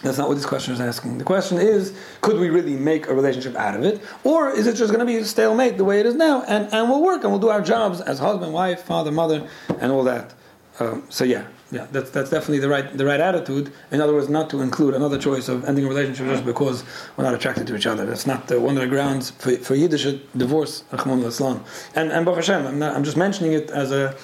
that's 0.04 0.18
not 0.18 0.28
what 0.28 0.34
this 0.34 0.46
question 0.46 0.74
is 0.74 0.80
asking. 0.80 1.18
The 1.18 1.24
question 1.24 1.58
is, 1.58 1.96
could 2.20 2.38
we 2.38 2.50
really 2.50 2.76
make 2.76 3.08
a 3.08 3.14
relationship 3.14 3.56
out 3.56 3.74
of 3.74 3.84
it? 3.84 4.00
Or 4.22 4.50
is 4.50 4.66
it 4.66 4.76
just 4.76 4.92
going 4.92 5.04
to 5.04 5.12
be 5.12 5.24
stalemate 5.24 5.76
the 5.78 5.84
way 5.84 5.98
it 6.00 6.06
is 6.06 6.14
now? 6.14 6.42
And, 6.42 6.72
and 6.72 6.88
we'll 6.88 7.02
work 7.02 7.22
and 7.24 7.32
we'll 7.32 7.40
do 7.40 7.48
our 7.48 7.62
jobs 7.62 8.00
as 8.00 8.18
husband, 8.18 8.52
wife, 8.52 8.82
father, 8.82 9.10
mother, 9.10 9.48
and 9.80 9.90
all 9.90 10.04
that. 10.04 10.34
Um, 10.80 11.04
so 11.08 11.24
yeah, 11.24 11.46
yeah, 11.70 11.86
that's 11.90 12.10
that's 12.10 12.30
definitely 12.30 12.58
the 12.58 12.68
right 12.68 12.96
the 12.96 13.04
right 13.04 13.20
attitude. 13.20 13.72
In 13.92 14.00
other 14.00 14.12
words, 14.12 14.28
not 14.28 14.50
to 14.50 14.60
include 14.60 14.94
another 14.94 15.18
choice 15.18 15.48
of 15.48 15.64
ending 15.64 15.84
a 15.84 15.88
relationship 15.88 16.26
just 16.26 16.44
because 16.44 16.84
we're 17.16 17.24
not 17.24 17.34
attracted 17.34 17.66
to 17.68 17.76
each 17.76 17.86
other. 17.86 18.04
That's 18.04 18.26
not 18.26 18.48
the, 18.48 18.60
one 18.60 18.76
of 18.76 18.82
the 18.82 18.88
grounds 18.88 19.30
for, 19.30 19.52
for 19.56 19.74
Yiddish 19.74 20.04
divorce. 20.36 20.84
Islam. 20.92 21.64
And 21.94 22.10
and 22.12 22.24
Baruch 22.24 22.44
Hashem, 22.44 22.66
I'm, 22.66 22.78
not, 22.78 22.94
I'm 22.96 23.04
just 23.04 23.16
mentioning 23.16 23.52
it 23.52 23.70
as 23.70 23.92
a 23.92 24.16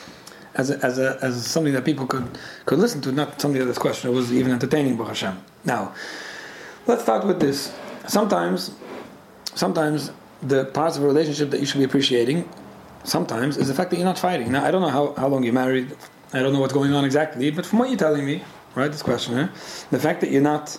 as 0.55 0.71
a, 0.71 0.85
as 0.85 0.99
a, 0.99 1.19
as 1.23 1.47
something 1.47 1.73
that 1.73 1.85
people 1.85 2.07
could 2.07 2.27
could 2.67 2.79
listen 2.79 3.01
to, 3.03 3.13
not 3.13 3.41
something 3.41 3.61
that 3.61 3.67
this 3.67 3.79
question 3.79 4.13
was 4.13 4.33
even 4.33 4.53
entertaining. 4.53 4.97
Baruch 4.97 5.11
Hashem. 5.11 5.43
Now, 5.65 5.95
let's 6.87 7.03
start 7.03 7.27
with 7.27 7.41
this. 7.41 7.73
Sometimes, 8.09 8.73
sometimes 9.55 10.11
the 10.43 10.65
parts 10.67 10.97
of 10.97 11.03
a 11.03 11.07
relationship 11.07 11.51
that 11.51 11.61
you 11.61 11.67
should 11.67 11.79
be 11.79 11.85
appreciating 11.85 12.49
sometimes 13.05 13.57
is 13.57 13.69
the 13.69 13.75
fact 13.75 13.91
that 13.91 13.97
you're 13.97 14.07
not 14.07 14.19
fighting. 14.19 14.53
Now, 14.53 14.65
I 14.65 14.71
don't 14.71 14.83
know 14.83 14.89
how, 14.89 15.15
how 15.15 15.29
long 15.29 15.43
you're 15.43 15.53
married, 15.53 15.97
I 16.33 16.41
don't 16.41 16.53
know 16.53 16.61
what's 16.61 16.73
going 16.73 16.93
on 16.93 17.05
exactly, 17.05 17.51
but 17.51 17.67
from 17.67 17.79
what 17.79 17.89
you're 17.89 17.99
telling 17.99 18.25
me, 18.25 18.43
right, 18.75 18.91
this 18.91 19.03
questioner, 19.03 19.53
the 19.91 19.99
fact 19.99 20.21
that 20.21 20.31
you're 20.31 20.43
not 20.43 20.79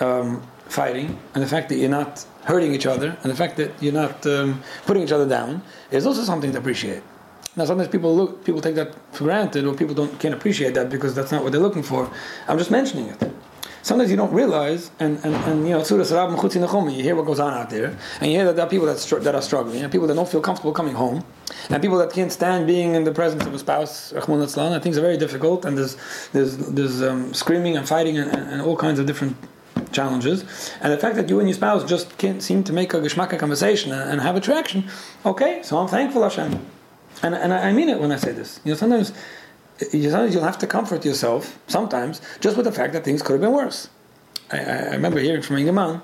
um, 0.00 0.42
fighting, 0.68 1.18
and 1.34 1.42
the 1.42 1.48
fact 1.48 1.68
that 1.68 1.76
you're 1.76 1.90
not 1.90 2.24
hurting 2.44 2.74
each 2.74 2.86
other, 2.86 3.16
and 3.22 3.30
the 3.30 3.36
fact 3.36 3.56
that 3.56 3.70
you're 3.82 3.92
not 3.92 4.26
um, 4.26 4.62
putting 4.86 5.02
each 5.02 5.12
other 5.12 5.28
down, 5.28 5.62
is 5.90 6.06
also 6.06 6.22
something 6.22 6.52
to 6.52 6.58
appreciate. 6.58 7.02
Now, 7.54 7.66
sometimes 7.66 7.88
people 7.88 8.16
look, 8.16 8.44
people 8.44 8.60
take 8.60 8.76
that 8.76 8.94
for 9.12 9.24
granted, 9.24 9.66
or 9.66 9.74
people 9.74 9.94
don't 9.94 10.18
can't 10.18 10.34
appreciate 10.34 10.74
that 10.74 10.88
because 10.88 11.14
that's 11.14 11.32
not 11.32 11.42
what 11.42 11.52
they're 11.52 11.60
looking 11.60 11.82
for. 11.82 12.10
I'm 12.48 12.58
just 12.58 12.70
mentioning 12.70 13.08
it 13.08 13.32
sometimes 13.82 14.10
you 14.10 14.16
don't 14.16 14.32
realize, 14.32 14.90
and, 15.00 15.18
and, 15.24 15.34
and 15.34 15.68
you 15.68 15.74
know, 15.74 16.88
you 16.88 17.02
hear 17.02 17.16
what 17.16 17.26
goes 17.26 17.40
on 17.40 17.52
out 17.52 17.70
there, 17.70 17.96
and 18.20 18.30
you 18.30 18.38
hear 18.38 18.46
that 18.46 18.56
there 18.56 18.64
are 18.64 18.68
people 18.68 18.86
that, 18.86 18.98
str- 18.98 19.18
that 19.18 19.34
are 19.34 19.42
struggling, 19.42 19.82
and 19.82 19.92
people 19.92 20.06
that 20.06 20.14
don't 20.14 20.28
feel 20.28 20.40
comfortable 20.40 20.72
coming 20.72 20.94
home, 20.94 21.24
and 21.68 21.82
people 21.82 21.98
that 21.98 22.12
can't 22.12 22.32
stand 22.32 22.66
being 22.66 22.94
in 22.94 23.04
the 23.04 23.12
presence 23.12 23.44
of 23.44 23.52
a 23.52 23.58
spouse, 23.58 24.12
and 24.12 24.82
things 24.82 24.96
are 24.96 25.02
very 25.02 25.16
difficult, 25.16 25.64
and 25.64 25.76
there's, 25.76 25.96
there's, 26.32 26.56
there's 26.56 27.02
um, 27.02 27.34
screaming 27.34 27.76
and 27.76 27.86
fighting 27.86 28.16
and, 28.18 28.30
and, 28.30 28.62
all 28.62 28.76
kinds 28.76 28.98
of 28.98 29.06
different 29.06 29.36
challenges, 29.90 30.44
and 30.80 30.92
the 30.92 30.98
fact 30.98 31.16
that 31.16 31.28
you 31.28 31.38
and 31.40 31.48
your 31.48 31.56
spouse 31.56 31.84
just 31.84 32.16
can't 32.18 32.42
seem 32.42 32.64
to 32.64 32.72
make 32.72 32.94
a 32.94 33.00
geschmacka 33.00 33.38
conversation 33.38 33.92
and, 33.92 34.10
and 34.10 34.20
have 34.20 34.36
attraction, 34.36 34.84
okay, 35.26 35.60
so 35.62 35.78
I'm 35.78 35.88
thankful 35.88 36.22
Hashem. 36.22 36.64
And, 37.22 37.34
and 37.34 37.52
I 37.52 37.72
mean 37.72 37.88
it 37.88 38.00
when 38.00 38.12
I 38.12 38.16
say 38.16 38.32
this. 38.32 38.60
You 38.64 38.72
know, 38.72 38.76
sometimes 38.76 39.12
eh, 39.80 40.10
sometimes 40.10 40.34
you'll 40.34 40.44
have 40.44 40.58
to 40.58 40.66
comfort 40.66 41.04
yourself, 41.04 41.58
sometimes, 41.68 42.20
just 42.40 42.56
with 42.56 42.66
the 42.66 42.72
fact 42.72 42.92
that 42.94 43.04
things 43.04 43.22
could 43.22 43.34
have 43.34 43.40
been 43.40 43.52
worse. 43.52 43.88
I, 44.50 44.58
I 44.58 44.90
remember 44.90 45.20
hearing 45.20 45.42
from 45.42 45.56
Ingeman, 45.56 46.02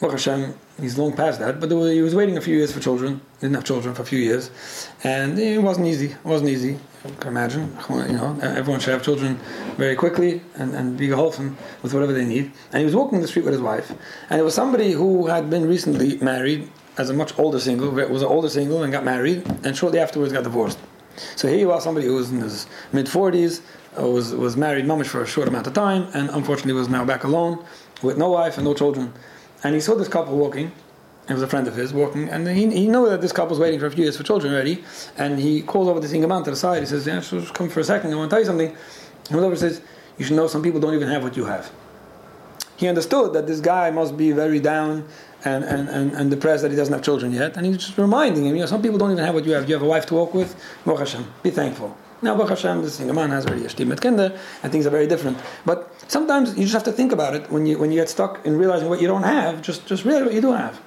Baruch 0.00 0.12
Hashem, 0.12 0.54
he's 0.80 0.96
long 0.96 1.12
past 1.12 1.40
that, 1.40 1.58
but 1.58 1.70
he 1.70 2.02
was 2.02 2.14
waiting 2.14 2.36
a 2.36 2.40
few 2.40 2.56
years 2.56 2.70
for 2.70 2.78
children, 2.78 3.20
didn't 3.40 3.56
have 3.56 3.64
children 3.64 3.94
for 3.96 4.02
a 4.02 4.06
few 4.06 4.20
years, 4.20 4.50
and 5.02 5.36
it 5.38 5.60
wasn't 5.60 5.86
easy. 5.86 6.12
It 6.12 6.24
wasn't 6.24 6.50
easy. 6.50 6.78
You 7.04 7.14
can 7.18 7.28
imagine, 7.28 7.76
you 7.90 8.12
know, 8.12 8.38
everyone 8.42 8.80
should 8.80 8.92
have 8.92 9.02
children 9.02 9.40
very 9.76 9.96
quickly 9.96 10.40
and, 10.54 10.74
and 10.74 10.96
be 10.96 11.08
geholfen 11.08 11.56
with 11.82 11.94
whatever 11.94 12.12
they 12.12 12.24
need. 12.24 12.52
And 12.72 12.78
he 12.78 12.84
was 12.84 12.94
walking 12.94 13.20
the 13.20 13.28
street 13.28 13.44
with 13.44 13.54
his 13.54 13.62
wife, 13.62 13.92
and 14.30 14.40
it 14.40 14.44
was 14.44 14.54
somebody 14.54 14.92
who 14.92 15.26
had 15.26 15.50
been 15.50 15.66
recently 15.66 16.16
married 16.18 16.70
as 16.98 17.10
a 17.10 17.14
much 17.14 17.38
older 17.38 17.60
single, 17.60 17.90
was 17.90 18.22
an 18.22 18.28
older 18.28 18.48
single 18.48 18.82
and 18.82 18.92
got 18.92 19.04
married, 19.04 19.46
and 19.64 19.76
shortly 19.76 20.00
afterwards 20.00 20.32
got 20.32 20.42
divorced. 20.42 20.78
So 21.36 21.48
here 21.48 21.58
you 21.58 21.72
are, 21.72 21.80
somebody 21.80 22.06
who 22.06 22.14
was 22.14 22.30
in 22.30 22.40
his 22.40 22.66
mid 22.92 23.06
40s, 23.06 23.60
uh, 23.98 24.06
was, 24.06 24.34
was 24.34 24.56
married 24.56 24.84
mamish 24.84 25.06
for 25.06 25.22
a 25.22 25.26
short 25.26 25.48
amount 25.48 25.66
of 25.66 25.74
time, 25.74 26.08
and 26.14 26.28
unfortunately 26.30 26.74
was 26.74 26.88
now 26.88 27.04
back 27.04 27.24
alone 27.24 27.64
with 28.02 28.18
no 28.18 28.30
wife 28.30 28.56
and 28.56 28.64
no 28.64 28.74
children. 28.74 29.12
And 29.64 29.74
he 29.74 29.80
saw 29.80 29.94
this 29.94 30.08
couple 30.08 30.36
walking. 30.36 30.72
It 31.28 31.32
was 31.32 31.42
a 31.42 31.48
friend 31.48 31.68
of 31.68 31.76
his 31.76 31.92
walking, 31.92 32.28
and 32.28 32.48
he, 32.48 32.70
he 32.70 32.88
knew 32.88 33.08
that 33.10 33.20
this 33.20 33.32
couple 33.32 33.50
was 33.50 33.58
waiting 33.58 33.78
for 33.78 33.86
a 33.86 33.90
few 33.90 34.04
years 34.04 34.16
for 34.16 34.22
children 34.22 34.52
already. 34.52 34.82
And 35.18 35.38
he 35.38 35.60
calls 35.60 35.88
over 35.88 36.00
this 36.00 36.12
Ingaman 36.12 36.44
to 36.44 36.50
the 36.50 36.56
side. 36.56 36.80
He 36.80 36.86
says, 36.86 37.06
"Yeah, 37.06 37.20
just 37.20 37.52
come 37.52 37.68
for 37.68 37.80
a 37.80 37.84
second. 37.84 38.12
I 38.12 38.16
want 38.16 38.30
to 38.30 38.34
tell 38.34 38.40
you 38.40 38.46
something." 38.46 38.74
And 39.30 39.40
over 39.40 39.54
says, 39.54 39.82
"You 40.16 40.24
should 40.24 40.36
know 40.36 40.46
some 40.46 40.62
people 40.62 40.80
don't 40.80 40.94
even 40.94 41.08
have 41.08 41.22
what 41.22 41.36
you 41.36 41.44
have." 41.44 41.70
He 42.76 42.88
understood 42.88 43.34
that 43.34 43.46
this 43.46 43.60
guy 43.60 43.90
must 43.90 44.16
be 44.16 44.32
very 44.32 44.60
down 44.60 45.06
and, 45.44 45.64
and, 45.64 45.88
and, 45.88 46.12
and 46.12 46.30
depressed 46.30 46.62
that 46.62 46.70
he 46.70 46.76
doesn't 46.76 46.92
have 46.92 47.02
children 47.02 47.32
yet. 47.32 47.56
And 47.56 47.66
he's 47.66 47.78
just 47.78 47.98
reminding 47.98 48.44
him, 48.46 48.54
you 48.56 48.60
know, 48.60 48.66
some 48.66 48.82
people 48.82 48.98
don't 48.98 49.12
even 49.12 49.24
have 49.24 49.34
what 49.34 49.44
you 49.44 49.52
have. 49.52 49.68
You 49.68 49.74
have 49.74 49.82
a 49.82 49.88
wife 49.88 50.06
to 50.06 50.14
walk 50.14 50.34
with, 50.34 50.56
Baruch 50.84 51.00
Hashem, 51.00 51.24
be 51.42 51.50
thankful. 51.50 51.96
Now, 52.20 52.34
Baruch 52.34 52.50
Hashem, 52.50 52.82
the 52.82 52.90
single 52.90 53.14
man 53.14 53.30
has 53.30 53.46
already 53.46 53.64
a 53.64 53.68
shtim 53.68 54.00
kinder, 54.00 54.36
and 54.62 54.72
things 54.72 54.86
are 54.86 54.90
very 54.90 55.06
different. 55.06 55.38
But 55.64 55.92
sometimes 56.08 56.56
you 56.56 56.62
just 56.62 56.72
have 56.72 56.82
to 56.84 56.92
think 56.92 57.12
about 57.12 57.34
it 57.36 57.48
when 57.50 57.64
you 57.64 57.78
when 57.78 57.92
you 57.92 58.00
get 58.00 58.08
stuck 58.08 58.44
in 58.44 58.58
realizing 58.58 58.88
what 58.88 59.00
you 59.00 59.06
don't 59.06 59.22
have. 59.22 59.62
Just 59.62 59.86
just 59.86 60.04
realize 60.04 60.24
what 60.24 60.34
you 60.34 60.40
do 60.40 60.52
have. 60.52 60.80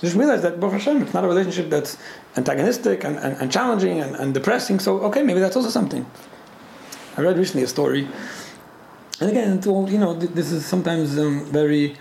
Just 0.00 0.14
realize 0.14 0.42
that 0.42 0.60
Baruch 0.60 0.74
Hashem, 0.74 1.02
it's 1.02 1.14
not 1.14 1.24
a 1.24 1.26
relationship 1.26 1.70
that's 1.70 1.96
antagonistic 2.36 3.02
and, 3.02 3.18
and, 3.18 3.36
and 3.40 3.50
challenging 3.50 4.00
and, 4.00 4.14
and 4.14 4.32
depressing. 4.32 4.78
So 4.78 5.00
okay, 5.08 5.22
maybe 5.22 5.40
that's 5.40 5.56
also 5.56 5.70
something. 5.70 6.06
I 7.16 7.22
read 7.22 7.36
recently 7.36 7.64
a 7.64 7.66
story, 7.66 8.06
and 9.20 9.30
again, 9.30 9.60
all, 9.66 9.90
you 9.90 9.98
know, 9.98 10.14
this 10.14 10.52
is 10.52 10.64
sometimes 10.64 11.18
um, 11.18 11.46
very 11.46 11.96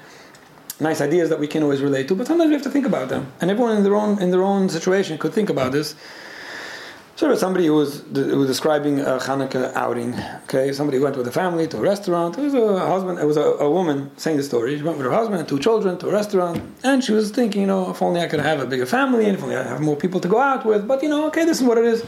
nice 0.79 1.01
ideas 1.01 1.29
that 1.29 1.39
we 1.39 1.47
can 1.47 1.63
always 1.63 1.81
relate 1.81 2.07
to, 2.09 2.15
but 2.15 2.27
sometimes 2.27 2.49
we 2.49 2.53
have 2.53 2.63
to 2.63 2.69
think 2.69 2.85
about 2.85 3.09
them. 3.09 3.31
And 3.41 3.49
everyone 3.49 3.77
in 3.77 3.83
their 3.83 3.95
own 3.95 4.21
in 4.21 4.31
their 4.31 4.43
own 4.43 4.69
situation 4.69 5.17
could 5.17 5.33
think 5.33 5.49
about 5.49 5.71
this. 5.71 5.95
So 7.15 7.27
there 7.27 7.31
was 7.31 7.39
somebody 7.39 7.67
who 7.67 7.75
was, 7.75 8.03
who 8.13 8.37
was 8.37 8.47
describing 8.47 8.99
a 8.99 9.17
Hanukkah 9.19 9.73
outing. 9.73 10.13
Okay, 10.43 10.73
somebody 10.73 10.99
went 10.99 11.15
with 11.15 11.25
a 11.25 11.31
family 11.31 11.65
to 11.69 11.77
a 11.77 11.79
restaurant. 11.79 12.37
It 12.37 12.41
was 12.41 12.53
a 12.53 12.85
husband. 12.85 13.19
It 13.19 13.25
was 13.25 13.37
a, 13.37 13.41
a, 13.41 13.71
woman 13.71 14.11
saying 14.17 14.35
the 14.35 14.43
story. 14.43 14.75
She 14.75 14.83
went 14.83 14.97
with 14.97 15.05
her 15.05 15.13
husband 15.13 15.39
and 15.39 15.47
two 15.47 15.59
children 15.59 15.97
to 15.99 16.09
a 16.09 16.11
restaurant, 16.11 16.61
and 16.83 17.01
she 17.01 17.13
was 17.13 17.31
thinking, 17.31 17.61
you 17.61 17.67
know, 17.67 17.89
if 17.89 18.01
only 18.01 18.19
I 18.19 18.27
could 18.27 18.41
have 18.41 18.59
a 18.59 18.65
bigger 18.65 18.85
family, 18.85 19.27
and 19.27 19.37
if 19.37 19.41
only 19.41 19.55
I 19.55 19.63
have 19.63 19.79
more 19.79 19.95
people 19.95 20.19
to 20.19 20.27
go 20.27 20.41
out 20.41 20.65
with. 20.65 20.85
But 20.89 21.03
you 21.03 21.07
know, 21.07 21.27
okay, 21.27 21.45
this 21.45 21.61
is 21.61 21.63
what 21.65 21.77
it 21.77 21.85
is. 21.85 22.03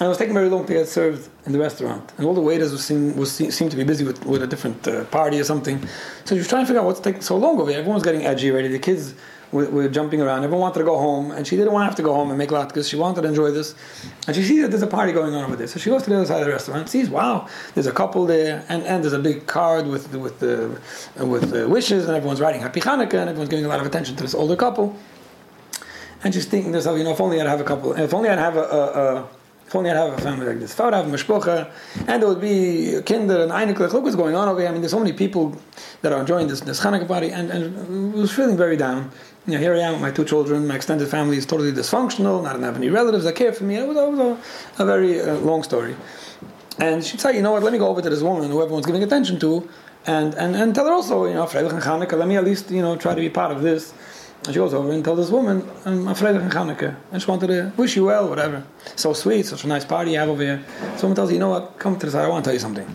And 0.00 0.06
it 0.06 0.08
was 0.08 0.16
taking 0.16 0.32
very 0.32 0.48
long 0.48 0.64
to 0.64 0.72
get 0.72 0.88
served 0.88 1.28
in 1.44 1.52
the 1.52 1.58
restaurant, 1.58 2.10
and 2.16 2.26
all 2.26 2.32
the 2.32 2.40
waiters 2.40 2.72
was 2.72 2.82
seem, 2.82 3.22
seemed 3.26 3.70
to 3.70 3.76
be 3.76 3.84
busy 3.84 4.02
with, 4.02 4.24
with 4.24 4.42
a 4.42 4.46
different 4.46 4.88
uh, 4.88 5.04
party 5.04 5.38
or 5.38 5.44
something. 5.44 5.78
So 6.24 6.34
she 6.34 6.38
was 6.38 6.48
trying 6.48 6.62
to 6.62 6.66
figure 6.68 6.80
out 6.80 6.86
what's 6.86 7.00
taking 7.00 7.20
so 7.20 7.36
long 7.36 7.60
over 7.60 7.68
here. 7.68 7.80
Everyone 7.80 7.96
was 7.96 8.02
getting 8.02 8.24
edgy 8.24 8.50
already. 8.50 8.68
The 8.68 8.78
kids 8.78 9.12
were, 9.52 9.68
were, 9.68 9.88
jumping 9.90 10.22
around. 10.22 10.42
Everyone 10.42 10.62
wanted 10.62 10.78
to 10.78 10.86
go 10.86 10.96
home, 10.96 11.32
and 11.32 11.46
she 11.46 11.54
didn't 11.54 11.74
want 11.74 11.82
to 11.82 11.84
have 11.84 11.96
to 11.96 12.02
go 12.02 12.14
home 12.14 12.30
and 12.30 12.38
make 12.38 12.48
latkes. 12.48 12.88
She 12.88 12.96
wanted 12.96 13.20
to 13.20 13.28
enjoy 13.28 13.50
this, 13.50 13.74
and 14.26 14.34
she 14.34 14.42
sees 14.42 14.62
that 14.62 14.70
there's 14.70 14.82
a 14.82 14.86
party 14.86 15.12
going 15.12 15.34
on 15.34 15.44
over 15.44 15.54
there. 15.54 15.66
So 15.66 15.78
she 15.78 15.90
goes 15.90 16.02
to 16.04 16.08
the 16.08 16.16
other 16.16 16.24
side 16.24 16.40
of 16.40 16.46
the 16.46 16.52
restaurant, 16.52 16.88
sees 16.88 17.10
wow, 17.10 17.46
there's 17.74 17.86
a 17.86 17.92
couple 17.92 18.24
there, 18.24 18.64
and, 18.70 18.82
and 18.84 19.04
there's 19.04 19.12
a 19.12 19.18
big 19.18 19.46
card 19.46 19.86
with 19.86 20.14
with 20.14 20.40
the 20.40 20.80
with 21.22 21.50
the 21.50 21.68
wishes, 21.68 22.06
and 22.06 22.16
everyone's 22.16 22.40
writing 22.40 22.62
Happy 22.62 22.80
Hanukkah, 22.80 23.20
and 23.20 23.28
everyone's 23.28 23.50
giving 23.50 23.66
a 23.66 23.68
lot 23.68 23.80
of 23.80 23.86
attention 23.86 24.16
to 24.16 24.22
this 24.22 24.34
older 24.34 24.56
couple. 24.56 24.96
And 26.22 26.32
she's 26.32 26.46
thinking 26.46 26.72
to 26.72 26.78
herself, 26.78 26.98
you 26.98 27.04
know, 27.04 27.12
if 27.12 27.20
only 27.20 27.40
I'd 27.40 27.46
have 27.46 27.60
a 27.60 27.64
couple, 27.64 27.92
if 27.92 28.14
only 28.14 28.28
I'd 28.30 28.38
have 28.38 28.56
a, 28.56 28.60
a, 28.62 29.16
a 29.16 29.28
only 29.74 29.90
I'd 29.90 29.96
have 29.96 30.18
a 30.18 30.20
family 30.20 30.46
like 30.46 30.58
this. 30.58 30.78
Would 30.78 30.94
have 30.94 31.06
mishpocha, 31.06 31.70
and 32.06 32.22
there 32.22 32.28
would 32.28 32.40
be 32.40 33.00
kinder 33.06 33.42
and 33.42 33.52
einiglich, 33.52 33.92
look 33.92 34.04
what's 34.04 34.16
going 34.16 34.34
on 34.34 34.48
over 34.48 34.60
here. 34.60 34.68
I 34.68 34.72
mean, 34.72 34.80
there's 34.82 34.92
so 34.92 34.98
many 34.98 35.12
people 35.12 35.56
that 36.02 36.12
are 36.12 36.20
enjoying 36.20 36.48
this, 36.48 36.60
this 36.60 36.80
Hanukkah 36.80 37.06
party, 37.06 37.30
and, 37.30 37.50
and 37.50 38.12
was 38.14 38.32
feeling 38.32 38.56
very 38.56 38.76
down. 38.76 39.10
You 39.46 39.54
know, 39.54 39.58
here 39.58 39.74
I 39.74 39.78
am 39.78 39.94
with 39.94 40.02
my 40.02 40.10
two 40.10 40.24
children, 40.24 40.66
my 40.66 40.76
extended 40.76 41.08
family 41.08 41.36
is 41.36 41.46
totally 41.46 41.72
dysfunctional, 41.72 42.46
I 42.46 42.52
don't 42.52 42.62
have 42.62 42.76
any 42.76 42.90
relatives 42.90 43.24
that 43.24 43.36
care 43.36 43.52
for 43.52 43.64
me. 43.64 43.76
It 43.76 43.86
was, 43.86 43.96
it 43.96 44.10
was 44.10 44.18
a, 44.78 44.82
a, 44.82 44.86
very 44.86 45.20
uh, 45.20 45.36
long 45.36 45.62
story. 45.62 45.96
And 46.78 47.04
she'd 47.04 47.20
say, 47.20 47.36
you 47.36 47.42
know 47.42 47.52
what, 47.52 47.62
let 47.62 47.72
me 47.72 47.78
go 47.78 47.88
over 47.88 48.02
to 48.02 48.10
this 48.10 48.22
woman 48.22 48.50
who 48.50 48.62
everyone's 48.62 48.86
giving 48.86 49.02
attention 49.02 49.40
to, 49.40 49.68
and, 50.06 50.34
and, 50.34 50.56
and 50.56 50.74
tell 50.74 50.86
her 50.86 50.92
also, 50.92 51.26
you 51.26 51.34
know, 51.34 51.46
Freilich 51.46 51.72
and 51.72 51.82
Hanukkah, 51.82 52.18
let 52.18 52.28
me 52.28 52.36
at 52.36 52.44
least, 52.44 52.70
you 52.70 52.82
know, 52.82 52.96
try 52.96 53.14
to 53.14 53.20
be 53.20 53.30
part 53.30 53.52
of 53.52 53.62
this. 53.62 53.92
And 54.44 54.54
she 54.54 54.58
goes 54.58 54.72
over 54.72 54.90
and 54.90 55.04
tells 55.04 55.18
this 55.18 55.30
woman, 55.30 55.68
I'm 55.84 56.08
afraid 56.08 56.34
of 56.34 56.42
Hanukkah. 56.42 56.96
I 57.10 57.14
just 57.14 57.28
wanted 57.28 57.48
to 57.48 57.72
wish 57.76 57.94
you 57.94 58.06
well, 58.06 58.28
whatever. 58.28 58.64
So 58.96 59.12
sweet, 59.12 59.44
such 59.44 59.64
a 59.64 59.68
nice 59.68 59.84
party 59.84 60.12
you 60.12 60.18
have 60.18 60.30
over 60.30 60.42
here. 60.42 60.64
So 60.96 61.02
woman 61.02 61.16
tells 61.16 61.28
her, 61.28 61.34
you 61.34 61.40
know 61.40 61.50
what, 61.50 61.78
come 61.78 61.98
to 61.98 62.06
the 62.06 62.12
side, 62.12 62.24
I 62.24 62.28
want 62.28 62.44
to 62.44 62.48
tell 62.48 62.54
you 62.54 62.60
something. 62.60 62.88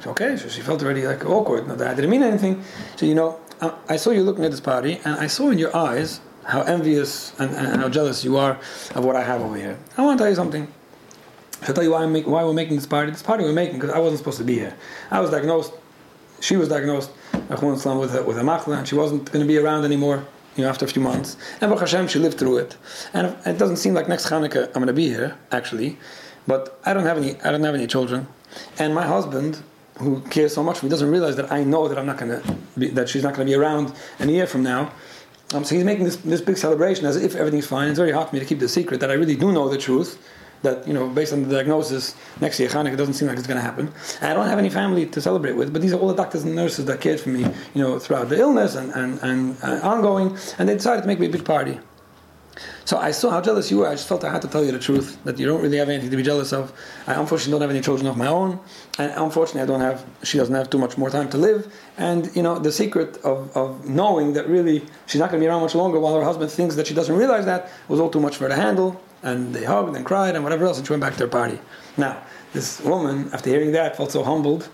So, 0.00 0.10
okay, 0.10 0.36
so 0.38 0.48
she 0.48 0.62
felt 0.62 0.82
already 0.82 1.06
like 1.06 1.26
awkward. 1.26 1.66
That 1.68 1.86
I 1.86 1.94
didn't 1.94 2.10
mean 2.10 2.22
anything. 2.22 2.62
So, 2.96 3.04
you 3.04 3.14
know, 3.14 3.38
I 3.88 3.96
saw 3.96 4.10
you 4.10 4.22
looking 4.22 4.44
at 4.44 4.50
this 4.50 4.60
party, 4.60 5.00
and 5.04 5.16
I 5.16 5.26
saw 5.26 5.50
in 5.50 5.58
your 5.58 5.76
eyes 5.76 6.20
how 6.44 6.62
envious 6.62 7.38
and, 7.38 7.50
and 7.54 7.80
how 7.82 7.88
jealous 7.88 8.24
you 8.24 8.36
are 8.38 8.58
of 8.94 9.04
what 9.04 9.16
I 9.16 9.22
have 9.22 9.42
over 9.42 9.56
here. 9.56 9.78
I 9.98 10.02
want 10.02 10.18
to 10.18 10.22
tell 10.22 10.30
you 10.30 10.36
something. 10.36 10.72
I'll 11.62 11.74
tell 11.74 11.84
you 11.84 11.92
why, 11.92 12.06
make, 12.06 12.26
why 12.26 12.44
we're 12.44 12.52
making 12.52 12.76
this 12.76 12.86
party. 12.86 13.10
This 13.10 13.22
party 13.22 13.44
we're 13.44 13.52
making 13.52 13.76
because 13.76 13.90
I 13.90 13.98
wasn't 13.98 14.18
supposed 14.18 14.38
to 14.38 14.44
be 14.44 14.54
here. 14.54 14.76
I 15.10 15.20
was 15.20 15.30
diagnosed, 15.30 15.72
she 16.40 16.56
was 16.56 16.68
diagnosed 16.68 17.10
with 17.32 18.14
a, 18.14 18.24
with 18.26 18.38
a 18.38 18.42
machla, 18.42 18.78
and 18.78 18.88
she 18.88 18.94
wasn't 18.94 19.30
going 19.30 19.44
to 19.44 19.48
be 19.48 19.58
around 19.58 19.84
anymore 19.84 20.26
you 20.56 20.62
know, 20.62 20.68
after 20.68 20.84
a 20.84 20.88
few 20.88 21.02
months. 21.02 21.36
And 21.60 21.70
Baruch 21.70 21.80
Hashem, 21.80 22.08
she 22.08 22.18
lived 22.18 22.38
through 22.38 22.58
it. 22.58 22.76
And 23.12 23.36
it 23.46 23.58
doesn't 23.58 23.76
seem 23.76 23.94
like 23.94 24.08
next 24.08 24.28
Hanukkah 24.28 24.66
I'm 24.68 24.72
going 24.74 24.86
to 24.86 24.92
be 24.92 25.08
here, 25.08 25.36
actually. 25.52 25.98
But 26.46 26.80
I 26.84 26.94
don't 26.94 27.04
have 27.04 27.18
any, 27.18 27.40
I 27.42 27.50
don't 27.50 27.62
have 27.64 27.74
any 27.74 27.86
children. 27.86 28.26
And 28.78 28.94
my 28.94 29.06
husband, 29.06 29.62
who 29.98 30.20
cares 30.22 30.54
so 30.54 30.62
much 30.62 30.78
for 30.78 30.86
me, 30.86 30.90
doesn't 30.90 31.10
realize 31.10 31.36
that 31.36 31.52
I 31.52 31.64
know 31.64 31.88
that 31.88 31.98
I'm 31.98 32.06
not 32.06 32.18
going 32.18 32.40
to 32.40 32.56
be, 32.78 32.88
that 32.88 33.08
she's 33.08 33.22
not 33.22 33.34
going 33.34 33.46
to 33.46 33.50
be 33.50 33.56
around 33.56 33.92
a 34.18 34.26
year 34.26 34.46
from 34.46 34.62
now. 34.62 34.92
Um, 35.54 35.64
so 35.64 35.74
he's 35.74 35.84
making 35.84 36.04
this, 36.04 36.16
this 36.16 36.40
big 36.40 36.56
celebration 36.56 37.06
as 37.06 37.16
if 37.16 37.36
everything's 37.36 37.66
fine. 37.66 37.88
It's 37.88 37.98
very 37.98 38.12
hard 38.12 38.28
for 38.28 38.34
me 38.34 38.40
to 38.40 38.46
keep 38.46 38.58
the 38.58 38.68
secret 38.68 39.00
that 39.00 39.10
I 39.10 39.14
really 39.14 39.36
do 39.36 39.52
know 39.52 39.68
the 39.68 39.78
truth 39.78 40.18
that 40.62 40.86
you 40.86 40.94
know, 40.94 41.08
based 41.08 41.32
on 41.32 41.42
the 41.42 41.54
diagnosis, 41.54 42.14
next 42.40 42.58
year 42.60 42.68
Hanukkah 42.68 42.96
doesn't 42.96 43.14
seem 43.14 43.28
like 43.28 43.38
it's 43.38 43.46
going 43.46 43.58
to 43.58 43.62
happen. 43.62 43.92
And 44.20 44.30
I 44.30 44.34
don't 44.34 44.48
have 44.48 44.58
any 44.58 44.70
family 44.70 45.06
to 45.06 45.20
celebrate 45.20 45.52
with, 45.52 45.72
but 45.72 45.82
these 45.82 45.92
are 45.92 45.98
all 46.00 46.08
the 46.08 46.14
doctors 46.14 46.44
and 46.44 46.54
nurses 46.54 46.84
that 46.86 47.00
cared 47.00 47.20
for 47.20 47.30
me, 47.30 47.42
you 47.74 47.82
know, 47.82 47.98
throughout 47.98 48.28
the 48.28 48.38
illness 48.38 48.74
and, 48.74 48.92
and, 48.92 49.20
and 49.22 49.56
uh, 49.62 49.80
ongoing, 49.82 50.36
and 50.58 50.68
they 50.68 50.74
decided 50.74 51.02
to 51.02 51.06
make 51.06 51.20
me 51.20 51.26
a 51.26 51.30
big 51.30 51.44
party. 51.44 51.78
So 52.86 52.96
I 52.98 53.10
saw 53.10 53.30
how 53.30 53.40
jealous 53.40 53.70
you 53.70 53.78
were. 53.78 53.88
I 53.88 53.94
just 53.94 54.08
felt 54.08 54.24
I 54.24 54.30
had 54.30 54.42
to 54.42 54.48
tell 54.48 54.64
you 54.64 54.72
the 54.72 54.78
truth 54.78 55.18
that 55.24 55.38
you 55.38 55.46
don't 55.46 55.60
really 55.60 55.76
have 55.76 55.88
anything 55.88 56.10
to 56.10 56.16
be 56.16 56.22
jealous 56.22 56.52
of. 56.52 56.72
I 57.06 57.14
unfortunately 57.14 57.52
don't 57.52 57.60
have 57.60 57.70
any 57.70 57.80
children 57.80 58.06
of 58.06 58.16
my 58.16 58.28
own, 58.28 58.60
and 58.98 59.12
unfortunately 59.16 59.62
I 59.62 59.66
don't 59.66 59.80
have. 59.80 60.06
She 60.22 60.38
doesn't 60.38 60.54
have 60.54 60.70
too 60.70 60.78
much 60.78 60.96
more 60.96 61.10
time 61.10 61.28
to 61.30 61.36
live. 61.36 61.70
And 61.98 62.34
you 62.34 62.42
know 62.42 62.58
the 62.58 62.72
secret 62.72 63.18
of, 63.18 63.54
of 63.56 63.88
knowing 63.88 64.32
that 64.34 64.48
really 64.48 64.84
she's 65.06 65.20
not 65.20 65.30
going 65.30 65.40
to 65.40 65.44
be 65.44 65.48
around 65.48 65.62
much 65.62 65.74
longer, 65.74 65.98
while 66.00 66.14
her 66.14 66.24
husband 66.24 66.50
thinks 66.50 66.76
that 66.76 66.86
she 66.86 66.94
doesn't 66.94 67.14
realize 67.14 67.44
that 67.44 67.70
was 67.88 68.00
all 68.00 68.08
too 68.08 68.20
much 68.20 68.36
for 68.36 68.44
her 68.44 68.50
to 68.50 68.56
handle. 68.56 69.02
And 69.22 69.54
they 69.54 69.64
hugged 69.64 69.96
and 69.96 70.04
cried 70.04 70.34
and 70.34 70.44
whatever 70.44 70.66
else, 70.66 70.78
and 70.78 70.86
she 70.86 70.92
went 70.92 71.00
back 71.00 71.14
to 71.14 71.24
her 71.24 71.28
party. 71.28 71.58
Now 71.96 72.22
this 72.52 72.80
woman, 72.80 73.30
after 73.32 73.50
hearing 73.50 73.72
that, 73.72 73.96
felt 73.96 74.12
so 74.12 74.22
humbled 74.22 74.68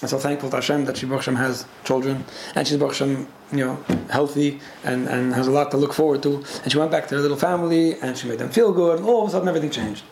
and 0.00 0.10
so 0.10 0.18
thankful 0.18 0.50
to 0.50 0.56
Hashem 0.56 0.84
that 0.84 0.96
she 0.96 1.06
Hashem 1.06 1.36
has 1.36 1.64
children 1.84 2.24
and 2.54 2.66
she's 2.66 2.78
Hashem, 2.80 3.28
you 3.52 3.64
know, 3.64 3.76
healthy 4.10 4.60
and, 4.84 5.08
and 5.08 5.34
has 5.34 5.46
a 5.46 5.50
lot 5.50 5.70
to 5.70 5.76
look 5.76 5.94
forward 5.94 6.22
to. 6.24 6.44
And 6.62 6.72
she 6.72 6.78
went 6.78 6.90
back 6.90 7.08
to 7.08 7.14
her 7.16 7.20
little 7.20 7.36
family 7.36 7.98
and 8.00 8.16
she 8.16 8.28
made 8.28 8.38
them 8.38 8.50
feel 8.50 8.72
good 8.72 8.98
and 8.98 9.08
all 9.08 9.22
of 9.22 9.28
a 9.28 9.32
sudden 9.32 9.48
everything 9.48 9.70
changed. 9.70 10.04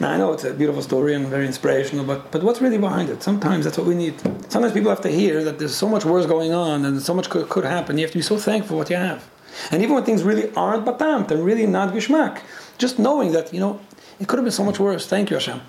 Now 0.00 0.10
I 0.10 0.16
know 0.16 0.32
it's 0.32 0.44
a 0.44 0.54
beautiful 0.54 0.82
story 0.82 1.14
and 1.14 1.26
very 1.26 1.46
inspirational, 1.46 2.04
but 2.04 2.30
but 2.30 2.42
what's 2.42 2.60
really 2.60 2.78
behind 2.78 3.08
it? 3.10 3.22
Sometimes 3.22 3.64
that's 3.64 3.78
what 3.78 3.86
we 3.86 3.94
need. 3.94 4.20
Sometimes 4.50 4.72
people 4.72 4.90
have 4.90 5.00
to 5.00 5.10
hear 5.10 5.42
that 5.42 5.58
there's 5.58 5.74
so 5.74 5.88
much 5.88 6.04
worse 6.04 6.26
going 6.26 6.52
on 6.52 6.84
and 6.84 7.02
so 7.02 7.14
much 7.14 7.28
could, 7.30 7.48
could 7.48 7.64
happen. 7.64 7.98
You 7.98 8.04
have 8.04 8.12
to 8.12 8.18
be 8.18 8.22
so 8.22 8.38
thankful 8.38 8.74
for 8.74 8.76
what 8.76 8.90
you 8.90 8.96
have. 8.96 9.28
And 9.70 9.82
even 9.82 9.94
when 9.94 10.04
things 10.04 10.22
really 10.22 10.54
aren't 10.54 10.84
batamt 10.84 11.30
and 11.30 11.44
really 11.44 11.66
not 11.66 11.92
gishmak, 11.92 12.40
just 12.78 12.98
knowing 12.98 13.32
that, 13.32 13.52
you 13.52 13.60
know, 13.60 13.80
it 14.20 14.28
could 14.28 14.38
have 14.38 14.44
been 14.44 14.52
so 14.52 14.64
much 14.64 14.78
worse. 14.78 15.06
Thank 15.06 15.30
you, 15.30 15.36
Hashem. 15.36 15.60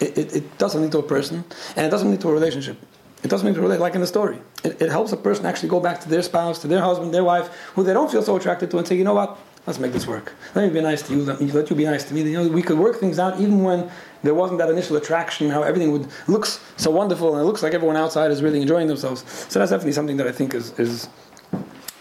It, 0.00 0.18
it, 0.18 0.36
it, 0.36 0.58
doesn't 0.58 0.82
lead 0.82 0.92
to 0.92 0.98
a 0.98 1.02
person, 1.02 1.44
and 1.76 1.86
it 1.86 1.90
doesn't 1.90 2.10
lead 2.10 2.20
to 2.22 2.28
a 2.28 2.32
relationship. 2.32 2.76
It 3.22 3.28
doesn't 3.28 3.46
lead 3.46 3.54
to 3.54 3.60
relationship, 3.60 3.80
like 3.80 3.94
in 3.94 4.00
the 4.00 4.06
story. 4.06 4.38
It, 4.64 4.82
it 4.82 4.90
helps 4.90 5.12
a 5.12 5.16
person 5.16 5.46
actually 5.46 5.68
go 5.68 5.78
back 5.78 6.00
to 6.00 6.08
their 6.08 6.22
spouse, 6.22 6.58
to 6.60 6.66
their 6.66 6.80
husband, 6.80 7.14
their 7.14 7.24
wife, 7.24 7.46
who 7.74 7.84
they 7.84 7.92
don't 7.92 8.10
feel 8.10 8.22
so 8.22 8.36
attracted 8.36 8.70
to, 8.72 8.78
and 8.78 8.88
say, 8.88 8.96
you 8.96 9.04
know 9.04 9.14
what, 9.14 9.38
let's 9.66 9.78
make 9.78 9.92
this 9.92 10.06
work. 10.06 10.34
Let 10.54 10.66
me 10.66 10.74
be 10.74 10.80
nice 10.80 11.02
to 11.02 11.14
you. 11.14 11.22
Let, 11.22 11.40
me, 11.40 11.50
let 11.52 11.70
you 11.70 11.76
be 11.76 11.84
nice 11.84 12.04
to 12.04 12.14
me. 12.14 12.22
You 12.22 12.44
know, 12.44 12.48
we 12.48 12.62
could 12.62 12.78
work 12.78 12.96
things 12.98 13.18
out 13.18 13.40
even 13.40 13.62
when 13.62 13.90
there 14.22 14.34
wasn't 14.34 14.58
that 14.58 14.68
initial 14.68 14.96
attraction. 14.96 15.48
How 15.50 15.62
everything 15.62 15.92
would 15.92 16.08
looks 16.26 16.60
so 16.76 16.90
wonderful, 16.90 17.34
and 17.34 17.40
it 17.40 17.44
looks 17.44 17.62
like 17.62 17.72
everyone 17.72 17.96
outside 17.96 18.30
is 18.30 18.42
really 18.42 18.60
enjoying 18.60 18.88
themselves. 18.88 19.24
So 19.48 19.58
that's 19.58 19.70
definitely 19.70 19.92
something 19.92 20.16
that 20.16 20.26
I 20.26 20.32
think 20.32 20.54
is 20.54 20.78
is 20.78 21.08